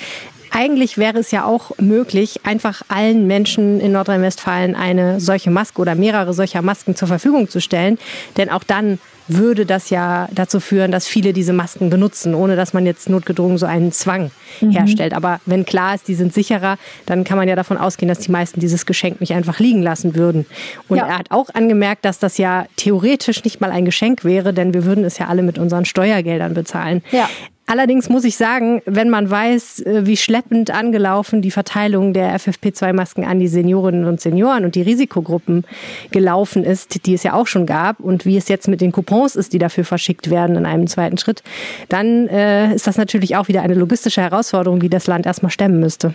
eigentlich 0.55 0.97
wäre 0.97 1.19
es 1.19 1.31
ja 1.31 1.43
auch 1.43 1.71
möglich, 1.79 2.39
einfach 2.45 2.81
allen 2.87 3.27
Menschen 3.27 3.81
in 3.81 3.91
Nordrhein-Westfalen 3.91 4.73
eine 4.73 5.19
solche 5.19 5.51
Maske 5.51 5.81
oder 5.81 5.95
mehrere 5.95 6.33
solcher 6.33 6.61
Masken 6.61 6.95
zur 6.95 7.09
Verfügung 7.09 7.49
zu 7.49 7.59
stellen. 7.59 7.99
Denn 8.37 8.49
auch 8.49 8.63
dann 8.63 8.99
würde 9.27 9.65
das 9.65 9.89
ja 9.89 10.27
dazu 10.31 10.59
führen, 10.59 10.91
dass 10.91 11.07
viele 11.07 11.33
diese 11.33 11.53
Masken 11.53 11.89
benutzen, 11.89 12.35
ohne 12.35 12.55
dass 12.55 12.73
man 12.73 12.85
jetzt 12.85 13.09
notgedrungen 13.09 13.57
so 13.57 13.65
einen 13.65 13.91
Zwang 13.91 14.31
mhm. 14.61 14.71
herstellt. 14.71 15.13
Aber 15.13 15.39
wenn 15.45 15.65
klar 15.65 15.95
ist, 15.95 16.07
die 16.07 16.15
sind 16.15 16.33
sicherer, 16.33 16.77
dann 17.05 17.23
kann 17.23 17.37
man 17.37 17.47
ja 17.47 17.55
davon 17.55 17.77
ausgehen, 17.77 18.07
dass 18.07 18.19
die 18.19 18.31
meisten 18.31 18.59
dieses 18.59 18.85
Geschenk 18.85 19.19
nicht 19.21 19.33
einfach 19.33 19.59
liegen 19.59 19.81
lassen 19.81 20.15
würden. 20.15 20.45
Und 20.87 20.97
ja. 20.97 21.07
er 21.07 21.17
hat 21.17 21.31
auch 21.31 21.49
angemerkt, 21.53 22.05
dass 22.05 22.19
das 22.19 22.37
ja 22.37 22.65
theoretisch 22.75 23.43
nicht 23.43 23.61
mal 23.61 23.71
ein 23.71 23.85
Geschenk 23.85 24.23
wäre, 24.23 24.53
denn 24.53 24.73
wir 24.73 24.85
würden 24.85 25.03
es 25.03 25.17
ja 25.17 25.27
alle 25.27 25.43
mit 25.43 25.57
unseren 25.57 25.85
Steuergeldern 25.85 26.53
bezahlen. 26.53 27.01
Ja. 27.11 27.29
Allerdings 27.67 28.09
muss 28.09 28.25
ich 28.25 28.37
sagen, 28.37 28.83
wenn 28.85 29.09
man 29.09 29.29
weiß, 29.29 29.79
äh, 29.79 30.05
wie 30.05 30.17
schleppend 30.17 30.69
angelaufen 30.69 31.41
die 31.41 31.49
Verteilung 31.49 32.13
der 32.13 32.37
FFP2-Masken 32.39 33.25
an 33.25 33.39
die 33.39 33.47
Seniorinnen 33.47 34.05
und 34.05 34.21
Senioren 34.21 34.65
und 34.65 34.75
die 34.75 34.83
Risikogruppen 34.83 35.65
gelaufen 36.11 36.63
ist, 36.63 37.07
die 37.07 37.15
es 37.15 37.23
ja 37.23 37.33
auch 37.33 37.47
schon 37.47 37.65
gab, 37.65 37.99
und 37.99 38.25
wie 38.25 38.37
es 38.37 38.49
jetzt 38.49 38.67
mit 38.67 38.81
den 38.81 38.91
Coupons 38.91 39.14
ist, 39.35 39.53
die 39.53 39.57
dafür 39.57 39.85
verschickt 39.85 40.29
werden 40.29 40.55
in 40.55 40.65
einem 40.65 40.87
zweiten 40.87 41.17
Schritt, 41.17 41.43
dann 41.89 42.27
äh, 42.27 42.73
ist 42.73 42.87
das 42.87 42.97
natürlich 42.97 43.35
auch 43.35 43.47
wieder 43.47 43.61
eine 43.61 43.73
logistische 43.73 44.21
Herausforderung, 44.21 44.79
die 44.79 44.89
das 44.89 45.07
Land 45.07 45.25
erstmal 45.25 45.51
stemmen 45.51 45.79
müsste. 45.79 46.13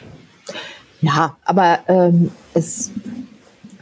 Ja, 1.00 1.36
aber 1.44 1.78
ähm, 1.88 2.30
es 2.52 2.90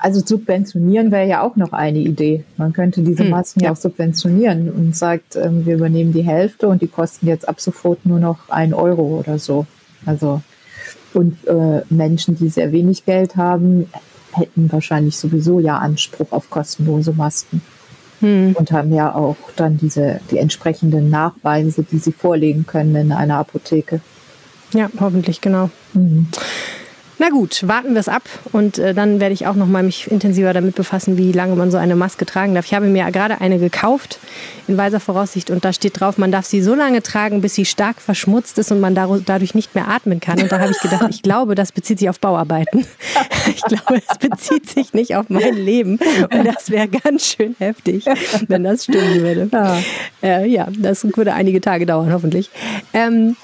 also 0.01 0.21
subventionieren 0.25 1.11
wäre 1.11 1.27
ja 1.27 1.43
auch 1.43 1.57
noch 1.57 1.73
eine 1.73 1.99
Idee. 1.99 2.45
Man 2.57 2.73
könnte 2.73 3.03
diese 3.03 3.25
hm, 3.25 3.31
Masken 3.31 3.61
ja 3.61 3.73
auch 3.73 3.77
subventionieren 3.77 4.71
und 4.71 4.97
sagt, 4.97 5.37
ähm, 5.37 5.67
wir 5.67 5.75
übernehmen 5.75 6.13
die 6.13 6.23
Hälfte 6.23 6.69
und 6.69 6.83
die 6.83 6.87
kosten 6.87 7.27
jetzt 7.27 7.49
ab 7.49 7.61
sofort 7.61 8.07
nur 8.07 8.21
noch 8.21 8.49
ein 8.49 8.75
Euro 8.75 9.19
oder 9.19 9.39
so. 9.39 9.67
Also 10.07 10.41
und 11.15 11.37
äh, 11.47 11.83
Menschen, 11.91 12.37
die 12.37 12.49
sehr 12.49 12.71
wenig 12.71 13.05
Geld 13.05 13.37
haben, 13.37 13.89
hätten 14.33 14.71
wahrscheinlich 14.71 15.17
sowieso 15.17 15.59
ja 15.59 15.79
Anspruch 15.79 16.33
auf 16.33 16.51
kostenlose 16.51 17.13
Masken. 17.13 17.63
Hm. 18.21 18.55
Und 18.59 18.73
haben 18.73 18.93
ja 18.93 19.15
auch 19.15 19.37
dann 19.57 19.79
diese 19.79 20.21
die 20.31 20.39
entsprechenden 20.39 21.09
Nachweise, 21.11 21.85
die 21.85 21.99
sie 21.99 22.13
vorlegen 22.13 22.67
können 22.67 22.97
in 22.97 23.13
einer 23.13 23.37
Apotheke. 23.39 24.01
Ja, 24.75 24.91
hoffentlich, 25.01 25.41
genau. 25.41 25.71
Mhm. 25.95 26.27
Na 27.21 27.31
gut, 27.31 27.67
warten 27.67 27.95
wir 27.95 28.01
es 28.01 28.09
ab 28.09 28.23
und 28.53 28.79
äh, 28.79 28.95
dann 28.95 29.19
werde 29.19 29.35
ich 29.35 29.49
auch 29.49 29.57
noch 29.57 29.67
mal 29.67 29.83
mich 29.83 30.09
intensiver 30.09 30.53
damit 30.53 30.77
befassen, 30.77 31.19
wie 31.19 31.33
lange 31.33 31.57
man 31.57 31.73
so 31.73 31.77
eine 31.77 31.97
Maske 31.97 32.25
tragen 32.27 32.55
darf. 32.55 32.65
Ich 32.67 32.75
habe 32.75 32.87
mir 32.87 33.11
gerade 33.11 33.41
eine 33.41 33.59
gekauft 33.59 34.21
in 34.69 34.77
weiser 34.77 35.01
Voraussicht 35.01 35.51
und 35.51 35.65
da 35.65 35.73
steht 35.73 35.99
drauf, 35.99 36.17
man 36.17 36.31
darf 36.31 36.47
sie 36.47 36.63
so 36.63 36.77
lange 36.77 37.03
tragen, 37.03 37.41
bis 37.41 37.57
sie 37.57 37.65
stark 37.65 38.01
verschmutzt 38.01 38.57
ist 38.59 38.71
und 38.71 38.79
man 38.79 38.95
dadurch 38.95 39.55
nicht 39.57 39.75
mehr 39.75 39.89
atmen 39.89 40.21
kann. 40.21 40.41
Und 40.41 40.53
da 40.53 40.61
habe 40.61 40.71
ich 40.71 40.79
gedacht, 40.79 41.07
ich 41.11 41.23
glaube, 41.23 41.57
das 41.57 41.73
bezieht 41.73 41.99
sich 41.99 42.09
auf 42.09 42.21
Bauarbeiten. 42.21 42.87
Ich 43.49 43.63
glaube, 43.63 44.03
es 44.07 44.19
bezieht 44.19 44.69
sich 44.69 44.93
nicht 44.93 45.17
auf 45.17 45.31
mein 45.31 45.55
Leben 45.55 45.99
und 46.31 46.45
das 46.45 46.71
wäre 46.71 46.87
ganz 46.87 47.25
schön 47.25 47.57
heftig, 47.59 48.05
wenn 48.47 48.63
das 48.63 48.85
stimmen 48.85 49.23
würde. 49.23 49.49
Ja, 49.51 49.79
äh, 50.23 50.47
ja 50.47 50.69
das 50.77 51.05
würde 51.17 51.33
einige 51.33 51.63
Tage 51.63 51.87
dauern, 51.87 52.13
hoffentlich. 52.13 52.51
Ähm, 52.93 53.37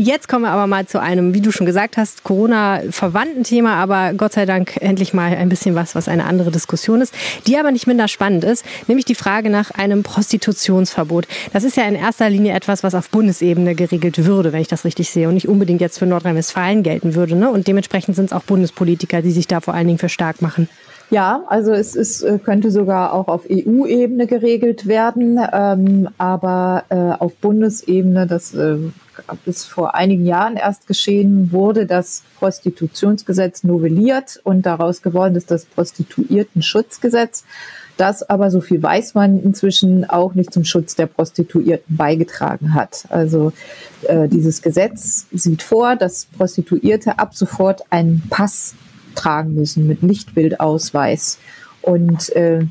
Jetzt 0.00 0.28
kommen 0.28 0.44
wir 0.44 0.52
aber 0.52 0.68
mal 0.68 0.86
zu 0.86 1.00
einem, 1.00 1.34
wie 1.34 1.40
du 1.40 1.50
schon 1.50 1.66
gesagt 1.66 1.96
hast, 1.96 2.22
Corona-verwandten 2.22 3.42
Thema, 3.42 3.74
aber 3.74 4.14
Gott 4.14 4.32
sei 4.32 4.46
Dank 4.46 4.80
endlich 4.80 5.12
mal 5.12 5.34
ein 5.34 5.48
bisschen 5.48 5.74
was, 5.74 5.96
was 5.96 6.06
eine 6.06 6.24
andere 6.24 6.52
Diskussion 6.52 7.00
ist, 7.00 7.12
die 7.48 7.58
aber 7.58 7.72
nicht 7.72 7.88
minder 7.88 8.06
spannend 8.06 8.44
ist, 8.44 8.64
nämlich 8.86 9.06
die 9.06 9.16
Frage 9.16 9.50
nach 9.50 9.72
einem 9.72 10.04
Prostitutionsverbot. 10.04 11.26
Das 11.52 11.64
ist 11.64 11.76
ja 11.76 11.82
in 11.82 11.96
erster 11.96 12.30
Linie 12.30 12.54
etwas, 12.54 12.84
was 12.84 12.94
auf 12.94 13.10
Bundesebene 13.10 13.74
geregelt 13.74 14.24
würde, 14.24 14.52
wenn 14.52 14.60
ich 14.60 14.68
das 14.68 14.84
richtig 14.84 15.10
sehe, 15.10 15.26
und 15.26 15.34
nicht 15.34 15.48
unbedingt 15.48 15.80
jetzt 15.80 15.98
für 15.98 16.06
Nordrhein-Westfalen 16.06 16.84
gelten 16.84 17.16
würde. 17.16 17.34
Ne? 17.34 17.50
Und 17.50 17.66
dementsprechend 17.66 18.14
sind 18.14 18.26
es 18.26 18.32
auch 18.32 18.44
Bundespolitiker, 18.44 19.20
die 19.20 19.32
sich 19.32 19.48
da 19.48 19.60
vor 19.60 19.74
allen 19.74 19.88
Dingen 19.88 19.98
für 19.98 20.08
stark 20.08 20.40
machen. 20.40 20.68
Ja, 21.10 21.42
also 21.48 21.72
es 21.72 21.96
ist, 21.96 22.22
äh, 22.22 22.38
könnte 22.38 22.70
sogar 22.70 23.14
auch 23.14 23.26
auf 23.26 23.46
EU-Ebene 23.50 24.28
geregelt 24.28 24.86
werden, 24.86 25.40
ähm, 25.52 26.08
aber 26.18 26.84
äh, 26.90 26.94
auf 26.94 27.34
Bundesebene, 27.36 28.28
das 28.28 28.54
äh, 28.54 28.76
bis 29.44 29.64
vor 29.64 29.94
einigen 29.94 30.26
Jahren 30.26 30.56
erst 30.56 30.86
geschehen, 30.86 31.52
wurde 31.52 31.86
das 31.86 32.22
Prostitutionsgesetz 32.38 33.64
novelliert 33.64 34.40
und 34.44 34.62
daraus 34.66 35.02
geworden 35.02 35.34
ist 35.36 35.50
das 35.50 35.64
Prostituiertenschutzgesetz. 35.64 37.44
Das 37.98 38.22
aber, 38.22 38.52
so 38.52 38.60
viel 38.60 38.80
weiß 38.80 39.14
man 39.14 39.42
inzwischen, 39.42 40.08
auch 40.08 40.34
nicht 40.34 40.52
zum 40.52 40.64
Schutz 40.64 40.94
der 40.94 41.06
Prostituierten 41.06 41.96
beigetragen 41.96 42.74
hat. 42.74 43.06
Also 43.08 43.52
äh, 44.02 44.28
dieses 44.28 44.62
Gesetz 44.62 45.26
sieht 45.32 45.62
vor, 45.62 45.96
dass 45.96 46.26
Prostituierte 46.26 47.18
ab 47.18 47.34
sofort 47.34 47.82
einen 47.90 48.22
Pass 48.30 48.74
tragen 49.16 49.54
müssen 49.56 49.88
mit 49.88 50.02
Lichtbildausweis. 50.02 51.38
Und 51.82 52.34
äh, 52.36 52.66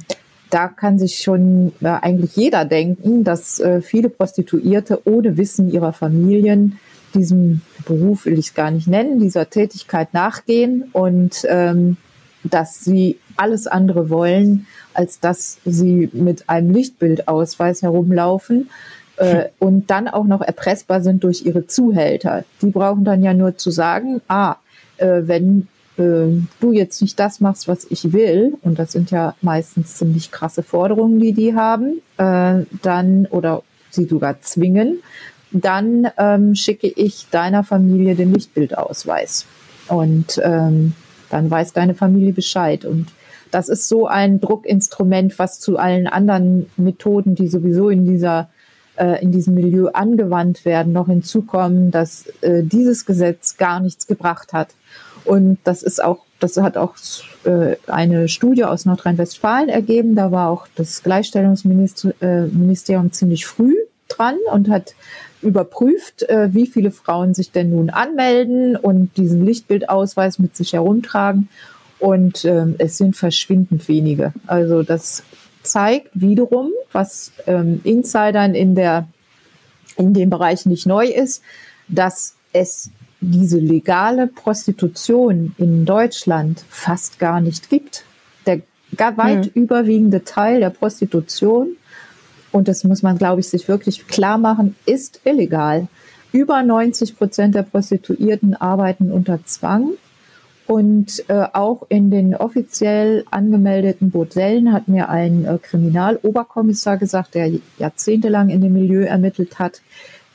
da 0.50 0.68
kann 0.68 1.00
sich 1.00 1.20
schon 1.20 1.74
äh, 1.82 1.88
eigentlich 1.88 2.36
jeder 2.36 2.66
denken, 2.66 3.24
dass 3.24 3.60
äh, 3.60 3.82
viele 3.82 4.10
Prostituierte 4.10 5.02
ohne 5.06 5.38
Wissen 5.38 5.72
ihrer 5.72 5.94
Familien 5.94 6.80
diesem 7.14 7.62
Beruf 7.86 8.26
will 8.26 8.38
ich 8.38 8.48
es 8.48 8.54
gar 8.54 8.72
nicht 8.72 8.88
nennen, 8.88 9.20
dieser 9.20 9.50
Tätigkeit 9.50 10.14
nachgehen 10.14 10.90
und 10.92 11.46
ähm, 11.50 11.98
dass 12.44 12.84
sie 12.84 13.18
alles 13.36 13.68
andere 13.68 14.10
wollen, 14.10 14.68
als 14.94 15.20
dass 15.20 15.58
sie 15.66 16.10
mit 16.14 16.50
einem 16.50 16.72
Lichtbildausweis 16.72 17.82
herumlaufen 17.82 18.70
äh, 19.18 19.46
und 19.60 19.90
dann 19.90 20.08
auch 20.08 20.26
noch 20.26 20.42
erpressbar 20.42 21.02
sind 21.02 21.24
durch 21.24 21.46
ihre 21.46 21.68
Zuhälter. 21.68 22.46
Die 22.62 22.70
brauchen 22.70 23.04
dann 23.04 23.24
ja 23.24 23.34
nur 23.34 23.58
zu 23.58 23.72
sagen, 23.72 24.22
ah, 24.28 24.56
äh, 24.98 25.22
wenn 25.24 25.68
äh, 25.98 26.42
du 26.60 26.72
jetzt 26.72 27.02
nicht 27.02 27.20
das 27.20 27.40
machst, 27.40 27.68
was 27.68 27.86
ich 27.90 28.14
will, 28.14 28.56
und 28.62 28.80
das 28.80 28.92
sind 28.92 29.12
ja 29.12 29.36
meistens 29.42 29.96
ziemlich 29.96 30.32
krasse 30.32 30.64
Forderungen, 30.64 31.20
die 31.20 31.34
die 31.34 31.56
haben, 31.56 32.02
äh, 32.18 32.66
dann 32.82 33.26
oder 33.28 33.64
sie 33.90 34.06
sogar 34.06 34.42
zwingen, 34.42 35.00
dann 35.52 36.08
ähm, 36.18 36.56
schicke 36.56 36.88
ich 36.88 37.28
deiner 37.32 37.64
Familie 37.64 38.16
den 38.16 38.34
Lichtbildausweis. 38.34 39.46
Und 39.88 40.40
ähm, 40.44 40.94
dann 41.30 41.50
weiß 41.50 41.74
deine 41.74 41.96
Familie 41.96 42.34
Bescheid. 42.34 42.86
Und 42.86 43.08
das 43.52 43.70
ist 43.70 43.88
so 43.88 44.08
ein 44.08 44.42
Druckinstrument, 44.42 45.40
was 45.40 45.60
zu 45.60 45.78
allen 45.78 46.08
anderen 46.08 46.70
Methoden, 46.76 47.36
die 47.36 47.48
sowieso 47.48 47.90
in 47.90 48.06
dieser 48.06 48.50
äh, 48.98 49.22
in 49.22 49.32
diesem 49.32 49.54
Milieu 49.54 49.90
angewandt 49.94 50.66
werden, 50.66 50.92
noch 50.92 51.08
hinzukommen, 51.08 51.92
dass 51.92 52.28
äh, 52.42 52.64
dieses 52.64 53.06
Gesetz 53.06 53.58
gar 53.58 53.80
nichts 53.80 54.08
gebracht 54.08 54.54
hat. 54.54 54.70
Und 55.28 55.60
das 55.64 55.84
ist 55.84 56.04
auch, 56.04 56.24
das 56.40 56.58
hat 56.58 56.76
auch 56.78 56.96
äh, 57.44 57.76
eine 57.88 58.28
Studie 58.30 58.64
aus 58.64 58.86
Nordrhein-Westfalen 58.86 59.70
ergeben. 59.70 60.16
Da 60.16 60.32
war 60.32 60.50
auch 60.50 60.68
das 60.76 61.04
Gleichstellungsministerium 61.04 63.08
äh, 63.08 63.12
ziemlich 63.12 63.46
früh 63.46 63.76
dran 64.08 64.38
und 64.52 64.70
hat 64.70 64.96
überprüft, 65.42 66.24
äh, 66.24 66.54
wie 66.54 66.68
viele 66.68 66.92
Frauen 66.92 67.34
sich 67.34 67.52
denn 67.52 67.72
nun 67.72 67.90
anmelden 67.90 68.78
und 68.78 69.18
diesen 69.18 69.46
Lichtbildausweis 69.46 70.40
mit 70.40 70.56
sich 70.56 70.72
herumtragen. 70.74 71.50
Und 72.00 72.46
ähm, 72.46 72.76
es 72.78 72.98
sind 72.98 73.16
verschwindend 73.16 73.88
wenige. 73.88 74.34
Also 74.46 74.84
das 74.84 75.24
zeigt 75.64 76.10
wiederum, 76.14 76.70
was 76.92 77.32
ähm, 77.48 77.82
Insidern 77.84 78.54
in 78.56 78.76
der 78.76 79.08
in 79.98 80.14
dem 80.14 80.30
Bereich 80.30 80.68
nicht 80.68 80.86
neu 80.86 81.08
ist, 81.08 81.42
dass 81.88 82.36
es 82.54 82.92
diese 83.20 83.60
legale 83.60 84.28
Prostitution 84.28 85.56
in 85.58 85.86
Deutschland 85.86 86.64
fast 86.70 87.20
gar 87.20 87.42
nicht 87.42 87.70
gibt. 87.70 88.04
Der 88.46 89.18
weit 89.18 89.46
hm. 89.48 89.52
überwiegende 89.54 90.24
Teil 90.24 90.62
der 90.62 90.70
Prostitution, 90.70 91.76
und 92.52 92.68
das 92.68 92.84
muss 92.86 93.04
man, 93.04 93.18
glaube 93.18 93.42
ich, 93.42 93.50
sich 93.50 93.68
wirklich 93.68 94.08
klar 94.08 94.38
machen, 94.38 94.76
ist 94.86 95.22
illegal. 95.26 95.88
Über 96.32 96.64
90 96.64 97.18
Prozent 97.18 97.56
der 97.56 97.64
Prostituierten 97.64 98.56
arbeiten 98.56 99.12
unter 99.12 99.44
Zwang. 99.46 99.92
Und 100.66 101.24
äh, 101.30 101.46
auch 101.54 101.86
in 101.88 102.12
den 102.12 102.36
offiziell 102.36 103.24
angemeldeten 103.32 104.12
Bordellen 104.12 104.74
hat 104.74 104.88
mir 104.90 105.08
ein 105.08 105.46
äh, 105.46 105.58
Kriminaloberkommissar 105.62 106.98
gesagt, 106.98 107.36
der 107.36 107.52
jahrzehntelang 107.78 108.50
in 108.50 108.60
dem 108.60 108.74
Milieu 108.74 109.04
ermittelt 109.04 109.60
hat, 109.60 109.82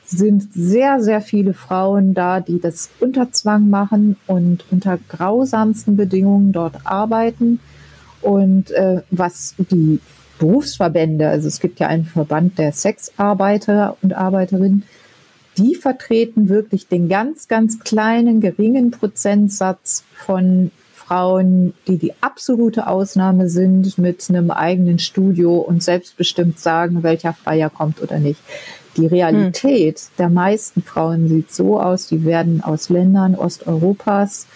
sind 0.05 0.53
sehr, 0.53 1.01
sehr 1.01 1.21
viele 1.21 1.53
Frauen 1.53 2.13
da, 2.13 2.39
die 2.39 2.59
das 2.59 2.89
unter 2.99 3.31
Zwang 3.31 3.69
machen 3.69 4.17
und 4.27 4.65
unter 4.71 4.99
grausamsten 5.09 5.95
Bedingungen 5.95 6.51
dort 6.51 6.85
arbeiten. 6.85 7.59
Und 8.21 8.71
äh, 8.71 9.01
was 9.11 9.55
die 9.57 9.99
Berufsverbände, 10.39 11.27
also 11.27 11.47
es 11.47 11.59
gibt 11.59 11.79
ja 11.79 11.87
einen 11.87 12.05
Verband 12.05 12.57
der 12.57 12.73
Sexarbeiter 12.73 13.97
und 14.01 14.13
Arbeiterinnen, 14.13 14.83
die 15.57 15.75
vertreten 15.75 16.49
wirklich 16.49 16.87
den 16.87 17.09
ganz, 17.09 17.47
ganz 17.47 17.79
kleinen, 17.79 18.41
geringen 18.41 18.91
Prozentsatz 18.91 20.03
von 20.13 20.71
Frauen, 20.93 21.73
die 21.87 21.97
die 21.97 22.13
absolute 22.21 22.87
Ausnahme 22.87 23.49
sind 23.49 23.97
mit 23.97 24.25
einem 24.29 24.51
eigenen 24.51 24.99
Studio 24.99 25.57
und 25.57 25.83
selbstbestimmt 25.83 26.59
sagen, 26.59 27.03
welcher 27.03 27.33
Freier 27.33 27.69
kommt 27.69 28.01
oder 28.01 28.19
nicht. 28.19 28.39
Die 28.97 29.07
Realität 29.07 29.99
hm. 29.99 30.07
der 30.17 30.29
meisten 30.29 30.83
Frauen 30.83 31.27
sieht 31.27 31.51
so 31.51 31.79
aus, 31.79 32.07
die 32.07 32.25
werden 32.25 32.63
aus 32.63 32.89
Ländern 32.89 33.35
Osteuropas 33.35 34.47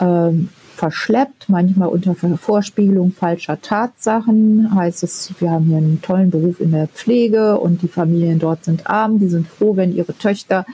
ähm, 0.00 0.48
verschleppt, 0.76 1.48
manchmal 1.48 1.88
unter 1.88 2.14
Vorspiegelung 2.14 3.10
falscher 3.10 3.60
Tatsachen. 3.60 4.72
Heißt 4.74 5.02
es, 5.02 5.32
wir 5.40 5.50
haben 5.50 5.66
hier 5.66 5.78
einen 5.78 6.00
tollen 6.02 6.30
Beruf 6.30 6.60
in 6.60 6.70
der 6.70 6.86
Pflege 6.86 7.58
und 7.58 7.82
die 7.82 7.88
Familien 7.88 8.38
dort 8.38 8.64
sind 8.64 8.88
arm, 8.88 9.18
die 9.18 9.28
sind 9.28 9.48
froh, 9.48 9.74
wenn 9.74 9.94
ihre 9.94 10.16
Töchter 10.16 10.64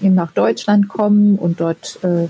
eben 0.00 0.14
nach 0.14 0.32
Deutschland 0.32 0.88
kommen 0.88 1.36
und 1.36 1.60
dort 1.60 1.98
äh, 2.02 2.28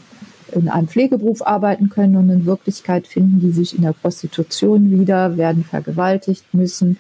in 0.53 0.69
einem 0.69 0.89
Pflegeberuf 0.89 1.47
arbeiten 1.47 1.89
können 1.89 2.17
und 2.17 2.29
in 2.29 2.45
Wirklichkeit 2.45 3.07
finden 3.07 3.41
die 3.41 3.53
sich 3.53 3.77
in 3.77 3.83
der 3.83 3.93
Prostitution 3.93 4.91
wieder, 4.91 5.37
werden 5.37 5.65
vergewaltigt, 5.65 6.53
müssen 6.53 6.99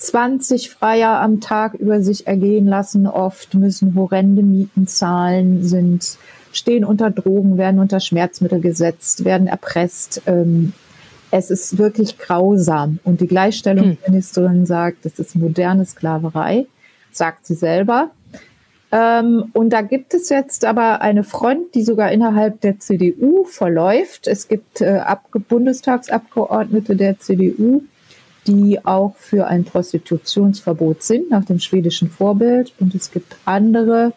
20 0.00 0.70
Freier 0.70 1.20
am 1.20 1.40
Tag 1.40 1.74
über 1.74 2.02
sich 2.02 2.26
ergehen 2.26 2.66
lassen, 2.66 3.06
oft 3.06 3.54
müssen 3.54 3.94
horrende 3.94 4.42
Mieten 4.42 4.86
zahlen, 4.86 5.62
sind, 5.62 6.16
stehen 6.52 6.86
unter 6.86 7.10
Drogen, 7.10 7.58
werden 7.58 7.78
unter 7.78 8.00
Schmerzmittel 8.00 8.60
gesetzt, 8.60 9.26
werden 9.26 9.46
erpresst. 9.46 10.22
Ähm, 10.24 10.72
es 11.30 11.50
ist 11.50 11.76
wirklich 11.76 12.18
grausam. 12.18 12.98
Und 13.04 13.20
die 13.20 13.26
Gleichstellungsministerin 13.26 14.64
sagt, 14.64 15.04
das 15.04 15.18
ist 15.18 15.36
moderne 15.36 15.84
Sklaverei, 15.84 16.66
sagt 17.12 17.46
sie 17.46 17.54
selber. 17.54 18.10
Ähm, 18.92 19.50
und 19.52 19.70
da 19.70 19.82
gibt 19.82 20.14
es 20.14 20.30
jetzt 20.30 20.64
aber 20.64 21.02
eine 21.02 21.24
Front, 21.24 21.74
die 21.74 21.82
sogar 21.82 22.10
innerhalb 22.10 22.62
der 22.62 22.78
CDU 22.78 23.44
verläuft. 23.44 24.26
Es 24.26 24.48
gibt 24.48 24.80
äh, 24.80 25.04
Bundestagsabgeordnete 25.48 26.96
der 26.96 27.18
CDU, 27.18 27.82
die 28.46 28.84
auch 28.84 29.14
für 29.16 29.46
ein 29.46 29.64
Prostitutionsverbot 29.64 31.02
sind, 31.02 31.30
nach 31.30 31.44
dem 31.44 31.58
schwedischen 31.58 32.10
Vorbild. 32.10 32.72
Und 32.80 32.94
es 32.94 33.10
gibt 33.10 33.36
andere, 33.44 34.12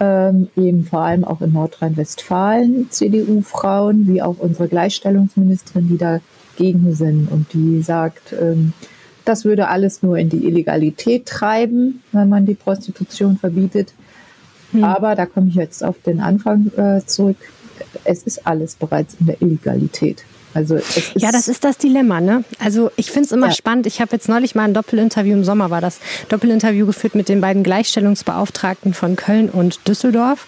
ähm, 0.00 0.48
eben 0.56 0.84
vor 0.84 1.00
allem 1.00 1.24
auch 1.24 1.40
in 1.40 1.52
Nordrhein-Westfalen, 1.52 2.90
CDU-Frauen, 2.90 4.06
wie 4.06 4.22
auch 4.22 4.36
unsere 4.38 4.68
Gleichstellungsministerin, 4.68 5.88
die 5.88 5.98
dagegen 5.98 6.94
sind 6.94 7.30
und 7.30 7.52
die 7.52 7.82
sagt, 7.82 8.32
ähm, 8.32 8.72
das 9.24 9.44
würde 9.44 9.68
alles 9.68 10.02
nur 10.02 10.16
in 10.16 10.30
die 10.30 10.46
Illegalität 10.46 11.26
treiben, 11.26 12.02
wenn 12.12 12.28
man 12.28 12.46
die 12.46 12.54
Prostitution 12.54 13.36
verbietet. 13.36 13.92
Hm. 14.72 14.84
Aber 14.84 15.14
da 15.14 15.26
komme 15.26 15.48
ich 15.48 15.54
jetzt 15.54 15.84
auf 15.84 15.96
den 16.00 16.20
Anfang 16.20 16.70
äh, 16.76 17.04
zurück. 17.04 17.36
Es 18.04 18.22
ist 18.22 18.46
alles 18.46 18.76
bereits 18.76 19.16
in 19.20 19.26
der 19.26 19.42
Illegalität. 19.42 20.24
Also 20.54 20.78
ja, 21.14 21.30
das 21.30 21.48
ist 21.48 21.64
das 21.64 21.78
Dilemma. 21.78 22.20
Ne? 22.20 22.44
Also 22.58 22.90
ich 22.96 23.10
finde 23.10 23.26
es 23.26 23.32
immer 23.32 23.48
ja. 23.48 23.52
spannend. 23.52 23.86
Ich 23.86 24.00
habe 24.00 24.12
jetzt 24.12 24.28
neulich 24.28 24.54
mal 24.54 24.64
ein 24.64 24.74
Doppelinterview 24.74 25.34
im 25.34 25.44
Sommer 25.44 25.70
war 25.70 25.80
das 25.80 26.00
Doppelinterview 26.28 26.86
geführt 26.86 27.14
mit 27.14 27.28
den 27.28 27.40
beiden 27.40 27.62
Gleichstellungsbeauftragten 27.62 28.94
von 28.94 29.16
Köln 29.16 29.50
und 29.50 29.86
Düsseldorf. 29.86 30.46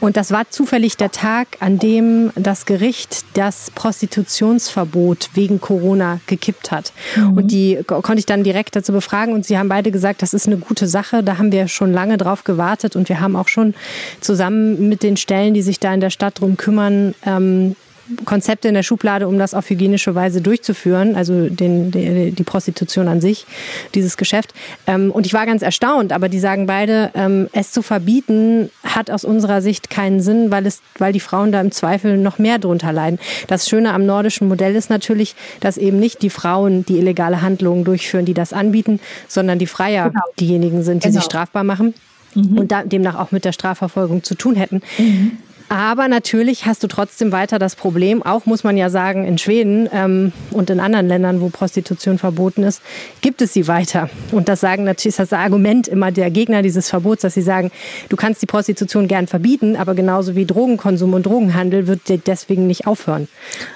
Und 0.00 0.16
das 0.16 0.30
war 0.30 0.48
zufällig 0.50 0.96
der 0.96 1.12
Tag, 1.12 1.48
an 1.60 1.78
dem 1.78 2.30
das 2.34 2.66
Gericht 2.66 3.24
das 3.34 3.70
Prostitutionsverbot 3.74 5.30
wegen 5.34 5.60
Corona 5.60 6.20
gekippt 6.26 6.70
hat. 6.70 6.92
Mhm. 7.16 7.32
Und 7.34 7.52
die 7.52 7.80
konnte 7.86 8.18
ich 8.18 8.26
dann 8.26 8.44
direkt 8.44 8.74
dazu 8.76 8.92
befragen 8.92 9.34
und 9.34 9.44
sie 9.44 9.58
haben 9.58 9.68
beide 9.68 9.90
gesagt, 9.90 10.22
das 10.22 10.34
ist 10.34 10.46
eine 10.46 10.56
gute 10.56 10.86
Sache. 10.86 11.22
Da 11.22 11.38
haben 11.38 11.52
wir 11.52 11.68
schon 11.68 11.92
lange 11.92 12.16
drauf 12.16 12.44
gewartet 12.44 12.96
und 12.96 13.08
wir 13.08 13.20
haben 13.20 13.36
auch 13.36 13.48
schon 13.48 13.74
zusammen 14.20 14.88
mit 14.88 15.02
den 15.02 15.16
Stellen, 15.16 15.54
die 15.54 15.62
sich 15.62 15.78
da 15.78 15.92
in 15.92 16.00
der 16.00 16.10
Stadt 16.10 16.40
drum 16.40 16.56
kümmern, 16.56 17.14
ähm, 17.26 17.76
Konzepte 18.24 18.68
in 18.68 18.74
der 18.74 18.82
Schublade, 18.82 19.28
um 19.28 19.38
das 19.38 19.54
auf 19.54 19.68
hygienische 19.70 20.14
Weise 20.14 20.40
durchzuführen, 20.40 21.16
also 21.16 21.48
den, 21.48 21.90
die, 21.90 22.32
die 22.32 22.42
Prostitution 22.42 23.08
an 23.08 23.20
sich, 23.20 23.46
dieses 23.94 24.16
Geschäft. 24.16 24.54
Ähm, 24.86 25.10
und 25.10 25.26
ich 25.26 25.34
war 25.34 25.46
ganz 25.46 25.62
erstaunt, 25.62 26.12
aber 26.12 26.28
die 26.28 26.38
sagen 26.38 26.66
beide, 26.66 27.10
ähm, 27.14 27.48
es 27.52 27.72
zu 27.72 27.82
verbieten, 27.82 28.70
hat 28.82 29.10
aus 29.10 29.24
unserer 29.24 29.62
Sicht 29.62 29.90
keinen 29.90 30.20
Sinn, 30.20 30.50
weil, 30.50 30.66
es, 30.66 30.80
weil 30.98 31.12
die 31.12 31.20
Frauen 31.20 31.52
da 31.52 31.60
im 31.60 31.72
Zweifel 31.72 32.18
noch 32.18 32.38
mehr 32.38 32.58
drunter 32.58 32.92
leiden. 32.92 33.18
Das 33.48 33.68
Schöne 33.68 33.92
am 33.92 34.06
nordischen 34.06 34.48
Modell 34.48 34.74
ist 34.74 34.90
natürlich, 34.90 35.34
dass 35.60 35.76
eben 35.76 35.98
nicht 35.98 36.22
die 36.22 36.30
Frauen 36.30 36.84
die 36.84 36.98
illegale 36.98 37.42
Handlungen 37.42 37.84
durchführen, 37.84 38.24
die 38.24 38.34
das 38.34 38.52
anbieten, 38.52 39.00
sondern 39.28 39.58
die 39.58 39.66
Freier 39.66 40.10
genau. 40.10 40.24
diejenigen 40.38 40.82
sind, 40.82 41.04
die 41.04 41.08
genau. 41.08 41.20
sich 41.20 41.24
strafbar 41.24 41.64
machen. 41.64 41.94
Mhm. 42.34 42.58
und 42.58 42.74
demnach 42.86 43.18
auch 43.18 43.30
mit 43.30 43.44
der 43.44 43.52
Strafverfolgung 43.52 44.22
zu 44.22 44.34
tun 44.34 44.56
hätten. 44.56 44.80
Mhm. 44.98 45.32
Aber 45.72 46.06
natürlich 46.06 46.66
hast 46.66 46.82
du 46.82 46.86
trotzdem 46.86 47.32
weiter 47.32 47.58
das 47.58 47.76
Problem, 47.76 48.22
auch 48.22 48.44
muss 48.44 48.62
man 48.62 48.76
ja 48.76 48.90
sagen, 48.90 49.24
in 49.24 49.38
Schweden 49.38 49.88
ähm, 49.90 50.34
und 50.50 50.68
in 50.68 50.80
anderen 50.80 51.08
Ländern, 51.08 51.40
wo 51.40 51.48
Prostitution 51.48 52.18
verboten 52.18 52.62
ist, 52.62 52.82
gibt 53.22 53.40
es 53.40 53.54
sie 53.54 53.68
weiter. 53.68 54.10
Und 54.32 54.50
das 54.50 54.60
sagen 54.60 54.84
natürlich, 54.84 55.06
ist 55.06 55.18
das 55.18 55.32
Argument 55.32 55.88
immer 55.88 56.12
der 56.12 56.30
Gegner 56.30 56.60
dieses 56.60 56.90
Verbots, 56.90 57.22
dass 57.22 57.32
sie 57.32 57.40
sagen, 57.40 57.70
du 58.10 58.16
kannst 58.16 58.42
die 58.42 58.46
Prostitution 58.46 59.08
gern 59.08 59.26
verbieten, 59.26 59.76
aber 59.76 59.94
genauso 59.94 60.36
wie 60.36 60.44
Drogenkonsum 60.44 61.14
und 61.14 61.24
Drogenhandel 61.24 61.86
wird 61.86 62.02
deswegen 62.26 62.66
nicht 62.66 62.86
aufhören. 62.86 63.26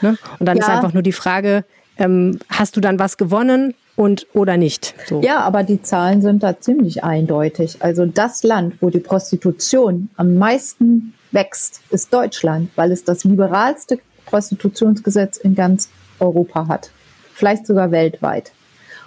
Ne? 0.02 0.18
Und 0.38 0.44
dann 0.46 0.58
ja. 0.58 0.64
ist 0.64 0.68
einfach 0.68 0.92
nur 0.92 1.02
die 1.02 1.12
Frage, 1.12 1.64
ähm, 1.96 2.40
hast 2.50 2.76
du 2.76 2.82
dann 2.82 2.98
was 2.98 3.16
gewonnen? 3.16 3.72
und 3.96 4.26
oder 4.34 4.58
nicht. 4.58 4.94
So. 5.06 5.22
Ja, 5.22 5.40
aber 5.40 5.62
die 5.62 5.80
Zahlen 5.80 6.20
sind 6.20 6.42
da 6.42 6.60
ziemlich 6.60 7.02
eindeutig. 7.02 7.78
Also 7.80 8.04
das 8.04 8.42
Land, 8.42 8.74
wo 8.82 8.90
die 8.90 9.00
Prostitution 9.00 10.10
am 10.16 10.34
meisten 10.34 11.14
wächst, 11.36 11.82
ist 11.90 12.12
Deutschland, 12.12 12.70
weil 12.74 12.90
es 12.90 13.04
das 13.04 13.22
liberalste 13.22 14.00
Prostitutionsgesetz 14.24 15.36
in 15.36 15.54
ganz 15.54 15.88
Europa 16.18 16.66
hat. 16.66 16.90
Vielleicht 17.32 17.66
sogar 17.66 17.92
weltweit. 17.92 18.50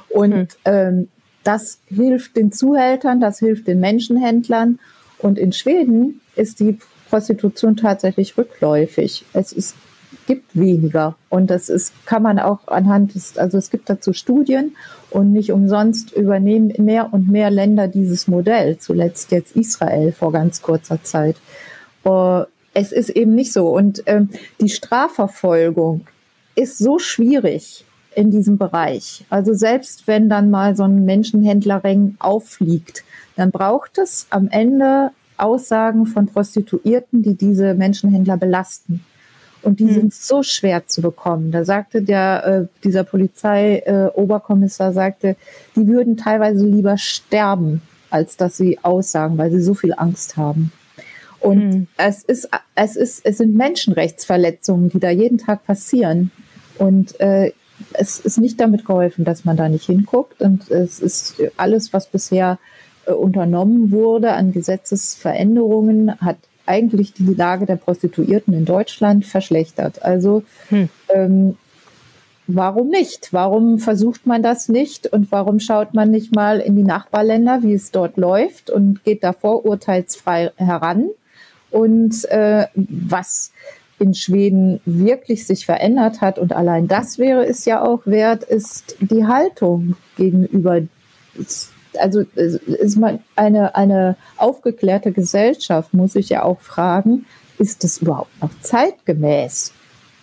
Und 0.08 0.34
hm. 0.34 0.48
ähm, 0.65 1.08
das 1.44 1.80
hilft 1.88 2.38
den 2.38 2.52
Zuhältern, 2.52 3.20
das 3.20 3.39
hilft 3.39 3.68
den 3.68 3.80
Menschenhändlern. 3.80 4.80
Und 5.18 5.38
in 5.38 5.52
Schweden 5.52 6.22
ist 6.36 6.60
die 6.60 6.78
Prostitution 7.10 7.76
tatsächlich 7.76 8.38
rückläufig. 8.38 9.26
Es 9.34 9.52
ist, 9.52 9.76
gibt 10.28 10.56
weniger. 10.56 11.15
Und 11.30 11.50
das 11.50 11.70
ist, 11.70 11.94
kann 12.06 12.22
man 12.22 12.38
auch 12.38 12.68
anhand 12.68 13.15
des, 13.15 13.38
also 13.38 13.58
es 13.58 13.72
gibt 13.72 13.89
dazu 13.89 14.13
Studien 14.13 14.76
und 15.10 15.34
nicht 15.34 15.52
umsonst 15.52 16.12
übernehmen 16.12 16.72
mehr 16.78 17.12
und 17.12 17.28
mehr 17.28 17.50
Länder 17.50 17.88
dieses 17.88 18.28
Modell. 18.28 18.78
Zuletzt 18.78 19.32
jetzt 19.32 19.56
Israel 19.56 20.12
vor 20.12 20.32
ganz 20.32 20.62
kurzer 20.62 21.02
Zeit. 21.04 21.38
Uh, 22.06 22.46
es 22.74 22.92
ist 22.92 23.10
eben 23.10 23.36
nicht 23.36 23.54
so. 23.54 23.70
Und 23.70 24.04
ähm, 24.06 24.30
die 24.62 24.70
Strafverfolgung 24.70 26.06
ist 26.56 26.78
so 26.78 27.00
schwierig 27.00 27.86
in 28.16 28.32
diesem 28.32 28.58
Bereich. 28.58 29.26
Also 29.30 29.54
selbst 29.54 30.08
wenn 30.08 30.30
dann 30.30 30.50
mal 30.50 30.76
so 30.76 30.84
ein 30.84 31.06
Menschenhändlerring 31.06 32.16
auffliegt, 32.20 33.04
dann 33.36 33.52
braucht 33.52 33.98
es 33.98 34.28
am 34.30 34.50
Ende 34.50 35.12
Aussagen 35.38 36.06
von 36.06 36.28
Prostituierten, 36.28 37.24
die 37.24 37.36
diese 37.36 37.74
Menschenhändler 37.74 38.38
belasten. 38.38 39.06
Und 39.62 39.80
die 39.80 39.88
hm. 39.88 39.94
sind 39.94 40.14
so 40.14 40.44
schwer 40.44 40.88
zu 40.88 41.02
bekommen. 41.02 41.52
Da 41.52 41.66
sagte 41.66 42.02
der, 42.02 42.46
äh, 42.46 42.66
dieser 42.84 43.04
Polizeioberkommissar, 43.04 44.90
äh, 44.90 44.94
sagte, 44.94 45.36
die 45.76 45.88
würden 45.88 46.18
teilweise 46.18 46.66
lieber 46.66 46.98
sterben, 46.98 47.82
als 48.10 48.38
dass 48.38 48.58
sie 48.58 48.80
aussagen, 48.84 49.38
weil 49.38 49.52
sie 49.52 49.62
so 49.62 49.74
viel 49.74 49.94
Angst 49.96 50.38
haben. 50.38 50.72
Und 51.39 51.69
mhm. 51.69 51.88
es 51.97 52.23
ist, 52.23 52.49
es 52.75 52.95
ist, 52.95 53.25
es 53.25 53.38
sind 53.38 53.56
Menschenrechtsverletzungen, 53.56 54.89
die 54.89 54.99
da 54.99 55.10
jeden 55.10 55.38
Tag 55.38 55.65
passieren. 55.65 56.32
Und 56.78 57.19
äh, 57.19 57.52
es 57.93 58.19
ist 58.19 58.38
nicht 58.38 58.60
damit 58.60 58.86
geholfen, 58.86 59.25
dass 59.25 59.45
man 59.45 59.58
da 59.58 59.69
nicht 59.69 59.86
hinguckt. 59.86 60.41
Und 60.41 60.69
es 60.69 60.99
ist 60.99 61.41
alles, 61.58 61.93
was 61.93 62.08
bisher 62.08 62.60
äh, 63.06 63.12
unternommen 63.12 63.91
wurde 63.91 64.34
an 64.34 64.52
Gesetzesveränderungen, 64.52 66.19
hat 66.19 66.38
eigentlich 66.65 67.13
die 67.13 67.34
Lage 67.34 67.65
der 67.65 67.78
Prostituierten 67.78 68.54
in 68.54 68.65
Deutschland 68.65 69.25
verschlechtert. 69.25 70.04
Also 70.04 70.43
hm. 70.69 70.89
ähm, 71.10 71.58
warum 72.45 72.89
nicht? 72.89 73.34
Warum 73.34 73.80
versucht 73.80 74.28
man 74.28 74.43
das 74.43 74.69
nicht? 74.69 75.08
Und 75.08 75.32
warum 75.32 75.60
schaut 75.60 75.95
man 75.95 76.12
nicht 76.12 76.36
mal 76.36 76.60
in 76.60 76.75
die 76.75 76.84
Nachbarländer, 76.84 77.63
wie 77.63 77.73
es 77.73 77.91
dort 77.91 78.17
läuft 78.17 78.69
und 78.69 79.04
geht 79.04 79.23
da 79.23 79.34
vorurteilsfrei 79.34 80.52
heran? 80.58 81.10
Und 81.71 82.25
äh, 82.25 82.67
was 82.75 83.51
in 83.99 84.13
Schweden 84.13 84.79
wirklich 84.86 85.45
sich 85.45 85.65
verändert 85.65 86.21
hat, 86.21 86.39
und 86.39 86.53
allein 86.53 86.88
das 86.88 87.17
wäre 87.17 87.45
es 87.45 87.65
ja 87.65 87.82
auch 87.84 88.05
wert, 88.05 88.43
ist 88.43 88.95
die 89.01 89.25
Haltung 89.25 89.95
gegenüber, 90.15 90.82
also 91.97 92.21
ist 92.36 92.97
man 92.97 93.19
eine, 93.36 93.75
eine 93.75 94.15
aufgeklärte 94.38 95.12
Gesellschaft, 95.12 95.93
muss 95.93 96.15
ich 96.15 96.29
ja 96.29 96.43
auch 96.43 96.62
fragen, 96.62 97.25
ist 97.58 97.84
es 97.84 97.99
überhaupt 97.99 98.41
noch 98.41 98.51
zeitgemäß? 98.62 99.73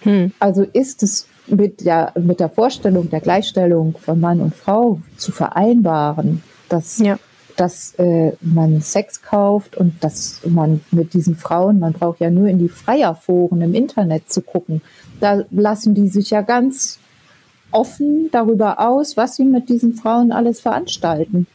Hm. 0.00 0.32
Also 0.38 0.62
ist 0.62 1.02
es 1.02 1.28
mit 1.46 1.84
der, 1.84 2.12
mit 2.18 2.40
der 2.40 2.48
Vorstellung 2.48 3.10
der 3.10 3.20
Gleichstellung 3.20 3.96
von 3.98 4.18
Mann 4.18 4.40
und 4.40 4.54
Frau 4.54 5.00
zu 5.16 5.32
vereinbaren, 5.32 6.42
dass 6.68 6.98
ja 6.98 7.18
dass 7.56 7.94
äh, 7.98 8.32
man 8.40 8.80
Sex 8.80 9.22
kauft 9.22 9.76
und 9.76 10.02
dass 10.04 10.40
man 10.46 10.80
mit 10.90 11.14
diesen 11.14 11.36
Frauen, 11.36 11.78
man 11.78 11.92
braucht 11.92 12.20
ja 12.20 12.30
nur 12.30 12.48
in 12.48 12.58
die 12.58 12.68
Freierforen 12.68 13.62
im 13.62 13.74
Internet 13.74 14.30
zu 14.30 14.42
gucken, 14.42 14.82
da 15.20 15.44
lassen 15.50 15.94
die 15.94 16.08
sich 16.08 16.30
ja 16.30 16.42
ganz 16.42 16.98
offen 17.70 18.30
darüber 18.30 18.80
aus, 18.80 19.16
was 19.16 19.36
sie 19.36 19.44
mit 19.44 19.68
diesen 19.68 19.94
Frauen 19.94 20.32
alles 20.32 20.60
veranstalten. 20.60 21.46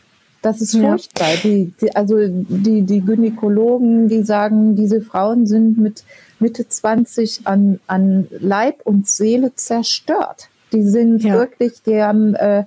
Das 0.42 0.60
ist 0.60 0.76
furchtbar. 0.76 1.36
Ja. 1.36 1.40
Die, 1.44 1.74
die, 1.80 1.96
also 1.96 2.16
die, 2.20 2.82
die 2.82 3.02
Gynäkologen, 3.02 4.08
die 4.08 4.24
sagen, 4.24 4.76
diese 4.76 5.02
Frauen 5.02 5.46
sind 5.46 5.78
mit 5.78 6.04
Mitte 6.40 6.68
20 6.68 7.42
an, 7.46 7.80
an 7.86 8.28
Leib 8.40 8.82
und 8.84 9.08
Seele 9.08 9.54
zerstört. 9.54 10.50
Die 10.74 10.84
sind 10.84 11.24
ja. 11.24 11.36
wirklich, 11.36 11.84
die 11.86 12.02
haben 12.02 12.34
äh, 12.34 12.66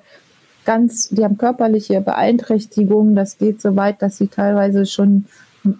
ganz, 0.64 1.08
die 1.08 1.24
haben 1.24 1.38
körperliche 1.38 2.00
Beeinträchtigungen. 2.00 3.14
Das 3.14 3.38
geht 3.38 3.60
so 3.60 3.76
weit, 3.76 4.02
dass 4.02 4.18
sie 4.18 4.28
teilweise 4.28 4.86
schon 4.86 5.26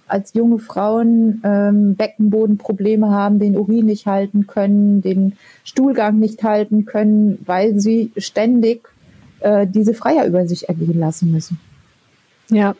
als 0.07 0.33
junge 0.35 0.59
Frauen 0.59 1.43
ähm, 1.45 1.95
Beckenbodenprobleme 1.95 3.11
haben, 3.11 3.39
den 3.39 3.57
Urin 3.57 3.87
nicht 3.87 4.07
halten 4.07 4.47
können, 4.47 5.03
den 5.03 5.35
Stuhlgang 5.63 6.19
nicht 6.19 6.43
halten 6.43 6.87
können, 6.87 7.39
weil 7.45 7.79
sie 7.79 8.11
ständig 8.17 8.89
äh, 9.41 9.67
diese 9.67 9.95
Freier 9.95 10.25
über 10.27 10.47
sich 10.47 10.69
ergehen 10.69 10.99
lassen 10.99 11.31
müssen. 11.33 11.61
Ja. 12.51 12.75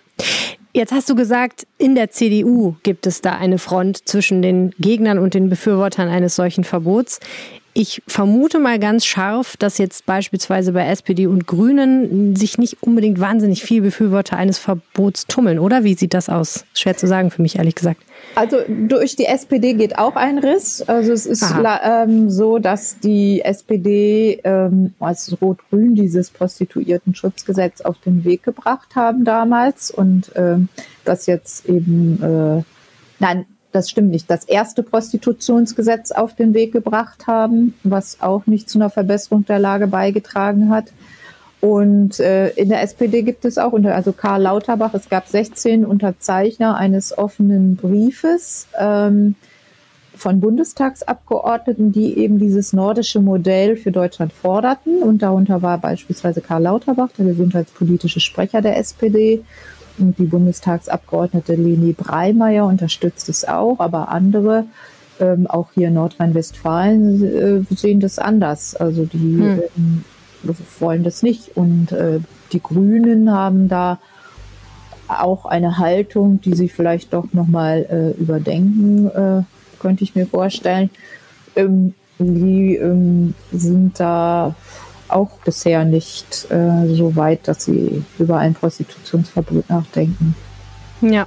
Jetzt 0.73 0.93
hast 0.93 1.09
du 1.09 1.15
gesagt, 1.15 1.69
in 1.79 1.95
der 1.95 2.11
CDU 2.11 2.75
gibt 2.83 3.07
es 3.07 3.21
da 3.21 3.33
eine 3.33 3.59
Front 3.59 4.09
zwischen 4.09 4.43
den 4.43 4.73
Gegnern 4.81 5.21
und 5.21 5.35
den 5.35 5.49
Befürwortern 5.49 6.09
eines 6.09 6.35
solchen 6.35 6.65
Verbots. 6.65 7.21
Ich 7.77 8.03
vermute 8.07 8.61
mal 8.61 8.79
ganz 8.79 9.05
scharf, 9.05 9.57
dass 9.57 9.79
jetzt 9.79 10.07
beispielsweise 10.07 10.71
bei 10.71 10.87
SPD 10.87 11.27
und 11.27 11.49
Grünen 11.49 12.37
sich 12.37 12.57
nicht 12.57 12.81
unbedingt 12.85 13.19
wahnsinnig 13.19 13.65
viel 13.65 13.83
Befürworter 13.83 14.37
eines 14.37 14.59
Verbots 14.59 15.27
tummeln, 15.27 15.59
oder? 15.59 15.83
Wie 15.83 15.95
sieht 15.95 16.15
das 16.15 16.29
aus? 16.29 16.65
Schwer 16.73 16.97
zu 16.97 17.09
sagen 17.09 17.33
für 17.33 17.43
mich, 17.43 17.57
ehrlich 17.57 17.75
gesagt. 17.75 18.01
Also 18.37 18.59
durch 18.69 19.17
die 19.17 19.25
SPD 19.25 19.75
geht 19.75 19.99
auch 19.99 20.15
ein 20.15 20.39
Riss. 20.39 20.83
Also 20.83 21.13
es 21.13 21.27
ist 21.27 21.45
ähm, 21.85 22.31
so, 22.31 22.61
dass 22.61 23.01
die 23.01 23.43
SPD 23.43 24.41
ähm, 24.45 24.95
als 25.01 25.37
Rot-Grün 25.43 25.97
dieses 25.97 26.31
Prostituiertenschutzgesetz 26.31 27.81
auf 27.81 27.97
den 28.07 28.23
Weg 28.23 28.45
gebracht 28.45 28.95
haben 28.95 29.25
damals 29.25 29.91
und 29.91 30.31
ähm, 30.37 30.69
das 31.05 31.27
jetzt 31.27 31.69
eben, 31.69 32.23
äh, 32.23 32.63
nein, 33.19 33.47
das 33.75 33.91
stimmt 33.91 34.11
nicht, 34.11 34.31
das 34.31 34.45
erste 34.45 34.83
Prostitutionsgesetz 34.83 36.13
auf 36.13 36.35
den 36.35 36.55
Weg 36.55 36.73
gebracht 36.73 37.27
haben, 37.27 37.75
was 37.83 38.21
auch 38.21 38.47
nicht 38.47 38.71
zu 38.71 38.79
einer 38.79 38.91
Verbesserung 38.91 39.45
der 39.47 39.59
Lage 39.59 39.87
beigetragen 39.87 40.71
hat. 40.71 40.87
Und 41.61 42.21
äh, 42.21 42.51
in 42.51 42.69
der 42.69 42.83
SPD 42.83 43.23
gibt 43.23 43.45
es 43.45 43.59
auch, 43.59 43.73
unter, 43.73 43.95
also 43.95 44.13
Karl 44.13 44.43
Lauterbach, 44.43 44.95
es 44.95 45.09
gab 45.09 45.27
16 45.27 45.85
Unterzeichner 45.87 46.77
eines 46.77 47.17
offenen 47.17 47.77
Briefes, 47.77 48.69
ähm, 48.79 49.35
von 50.17 50.41
Bundestagsabgeordneten, 50.41 51.93
die 51.93 52.17
eben 52.19 52.39
dieses 52.39 52.73
nordische 52.73 53.21
Modell 53.21 53.77
für 53.77 53.91
Deutschland 53.91 54.33
forderten. 54.33 55.03
Und 55.03 55.23
darunter 55.23 55.63
war 55.63 55.79
beispielsweise 55.79 56.41
Karl 56.41 56.63
Lauterbach, 56.63 57.11
der 57.19 57.27
gesundheitspolitische 57.27 58.21
Sprecher 58.21 58.63
der 58.63 58.79
SPD. 58.79 59.43
Und 59.99 60.19
die 60.19 60.25
Bundestagsabgeordnete 60.25 61.55
Leni 61.55 61.93
Breimeyer 61.93 62.67
unterstützt 62.67 63.29
es 63.29 63.47
auch, 63.47 63.79
aber 63.79 64.09
andere, 64.09 64.65
ähm, 65.21 65.47
auch 65.47 65.69
hier 65.75 65.89
in 65.89 65.95
Nordrhein-Westfalen, 65.95 67.65
äh, 67.71 67.75
sehen 67.75 68.01
das 68.01 68.19
anders. 68.19 68.75
Also 68.75 69.05
die 69.05 69.39
hm. 69.39 70.05
äh, 70.47 70.53
wollen 70.81 71.05
das 71.05 71.23
nicht. 71.23 71.57
Und 71.57 71.93
äh, 71.93 72.21
die 72.53 72.63
Grünen 72.63 73.31
haben 73.31 73.69
da 73.69 73.99
auch 75.09 75.45
eine 75.45 75.79
Haltung, 75.79 76.41
die 76.41 76.55
sie 76.55 76.69
vielleicht 76.69 77.13
doch 77.13 77.33
nochmal 77.33 77.87
äh, 77.91 78.21
überdenken, 78.21 79.09
äh, 79.09 79.43
könnte 79.79 80.05
ich 80.05 80.15
mir 80.15 80.27
vorstellen. 80.27 80.91
Ähm, 81.57 81.95
die 82.19 82.77
ähm, 82.77 83.35
sind 83.53 83.99
da 83.99 84.55
auch 85.09 85.31
bisher 85.45 85.85
nicht 85.85 86.47
äh, 86.51 86.87
so 86.95 87.17
weit, 87.17 87.47
dass 87.49 87.65
sie 87.65 88.05
über 88.19 88.39
ein 88.39 88.55
Prostitutionsverbot 88.55 89.69
nachdenken. 89.69 90.35
Ja. 91.01 91.27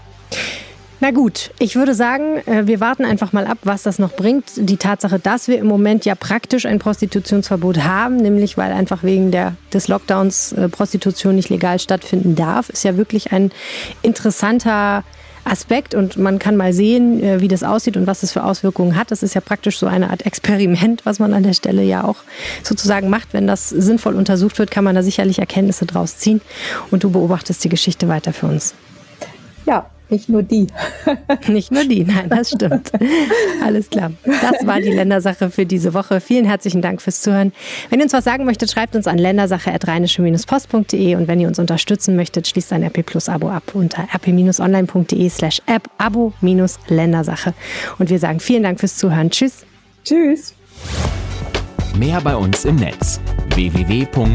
Na 0.99 1.11
gut, 1.11 1.51
ich 1.59 1.75
würde 1.75 1.93
sagen, 1.93 2.37
äh, 2.47 2.65
wir 2.65 2.79
warten 2.79 3.05
einfach 3.05 3.31
mal 3.31 3.45
ab, 3.45 3.59
was 3.63 3.83
das 3.83 3.99
noch 3.99 4.13
bringt. 4.13 4.45
Die 4.55 4.77
Tatsache, 4.77 5.19
dass 5.19 5.47
wir 5.47 5.59
im 5.59 5.67
Moment 5.67 6.05
ja 6.05 6.15
praktisch 6.15 6.65
ein 6.65 6.79
Prostitutionsverbot 6.79 7.83
haben, 7.83 8.17
nämlich 8.17 8.57
weil 8.57 8.71
einfach 8.71 9.03
wegen 9.03 9.29
der, 9.29 9.55
des 9.71 9.87
Lockdowns 9.87 10.53
äh, 10.53 10.69
Prostitution 10.69 11.35
nicht 11.35 11.49
legal 11.49 11.77
stattfinden 11.79 12.35
darf, 12.35 12.69
ist 12.69 12.83
ja 12.83 12.97
wirklich 12.97 13.31
ein 13.31 13.51
interessanter 14.01 15.03
Aspekt 15.47 15.95
und 15.95 16.17
man 16.17 16.39
kann 16.39 16.57
mal 16.57 16.73
sehen, 16.73 17.21
äh, 17.23 17.41
wie 17.41 17.47
das 17.47 17.63
aussieht 17.63 17.97
und 17.97 18.07
was 18.07 18.21
das 18.21 18.31
für 18.31 18.43
Auswirkungen 18.43 18.95
hat. 18.95 19.11
Das 19.11 19.23
ist 19.23 19.35
ja 19.35 19.41
praktisch 19.41 19.79
so 19.79 19.87
eine 19.87 20.09
Art 20.09 20.25
Experiment, 20.25 21.05
was 21.05 21.19
man 21.19 21.33
an 21.33 21.43
der 21.43 21.53
Stelle 21.53 21.83
ja 21.83 22.03
auch 22.03 22.17
sozusagen 22.63 23.09
macht. 23.09 23.33
Wenn 23.33 23.47
das 23.47 23.69
sinnvoll 23.69 24.15
untersucht 24.15 24.59
wird, 24.59 24.71
kann 24.71 24.83
man 24.83 24.95
da 24.95 25.03
sicherlich 25.03 25.39
Erkenntnisse 25.39 25.85
draus 25.85 26.17
ziehen 26.17 26.41
und 26.91 27.03
du 27.03 27.09
beobachtest 27.09 27.63
die 27.63 27.69
Geschichte 27.69 28.07
weiter 28.07 28.33
für 28.33 28.47
uns. 28.47 28.73
Ja, 29.65 29.89
nicht 30.09 30.29
nur 30.29 30.43
die. 30.43 30.67
Nicht 31.47 31.71
nur 31.71 31.83
die, 31.85 32.03
nein, 32.03 32.29
das 32.29 32.51
stimmt. 32.51 32.91
Alles 33.63 33.89
klar. 33.89 34.11
Das 34.25 34.65
war 34.65 34.79
die 34.79 34.91
Ländersache 34.91 35.49
für 35.49 35.65
diese 35.65 35.93
Woche. 35.93 36.19
Vielen 36.21 36.45
herzlichen 36.45 36.81
Dank 36.81 37.01
fürs 37.01 37.21
Zuhören. 37.21 37.53
Wenn 37.89 37.99
ihr 37.99 38.05
uns 38.05 38.13
was 38.13 38.23
sagen 38.23 38.45
möchtet, 38.45 38.71
schreibt 38.71 38.95
uns 38.95 39.07
an 39.07 39.17
ländersache.rheinische-post.de 39.17 41.15
und 41.15 41.27
wenn 41.27 41.39
ihr 41.39 41.47
uns 41.47 41.59
unterstützen 41.59 42.15
möchtet, 42.15 42.47
schließt 42.47 42.73
ein 42.73 42.83
RP 42.83 43.05
Plus 43.05 43.29
Abo 43.29 43.49
ab 43.49 43.63
unter 43.73 44.07
rp-online.de 44.13 45.29
slash 45.29 45.61
app 45.65 45.89
abo-ländersache. 45.97 47.53
Und 47.99 48.09
wir 48.09 48.19
sagen 48.19 48.39
vielen 48.39 48.63
Dank 48.63 48.79
fürs 48.79 48.97
Zuhören. 48.97 49.29
Tschüss. 49.29 49.65
Tschüss. 50.03 50.53
Mehr 51.97 52.21
bei 52.21 52.35
uns 52.35 52.65
im 52.65 52.75
Netz 52.75 53.19
www.rp-online.de 53.55 54.27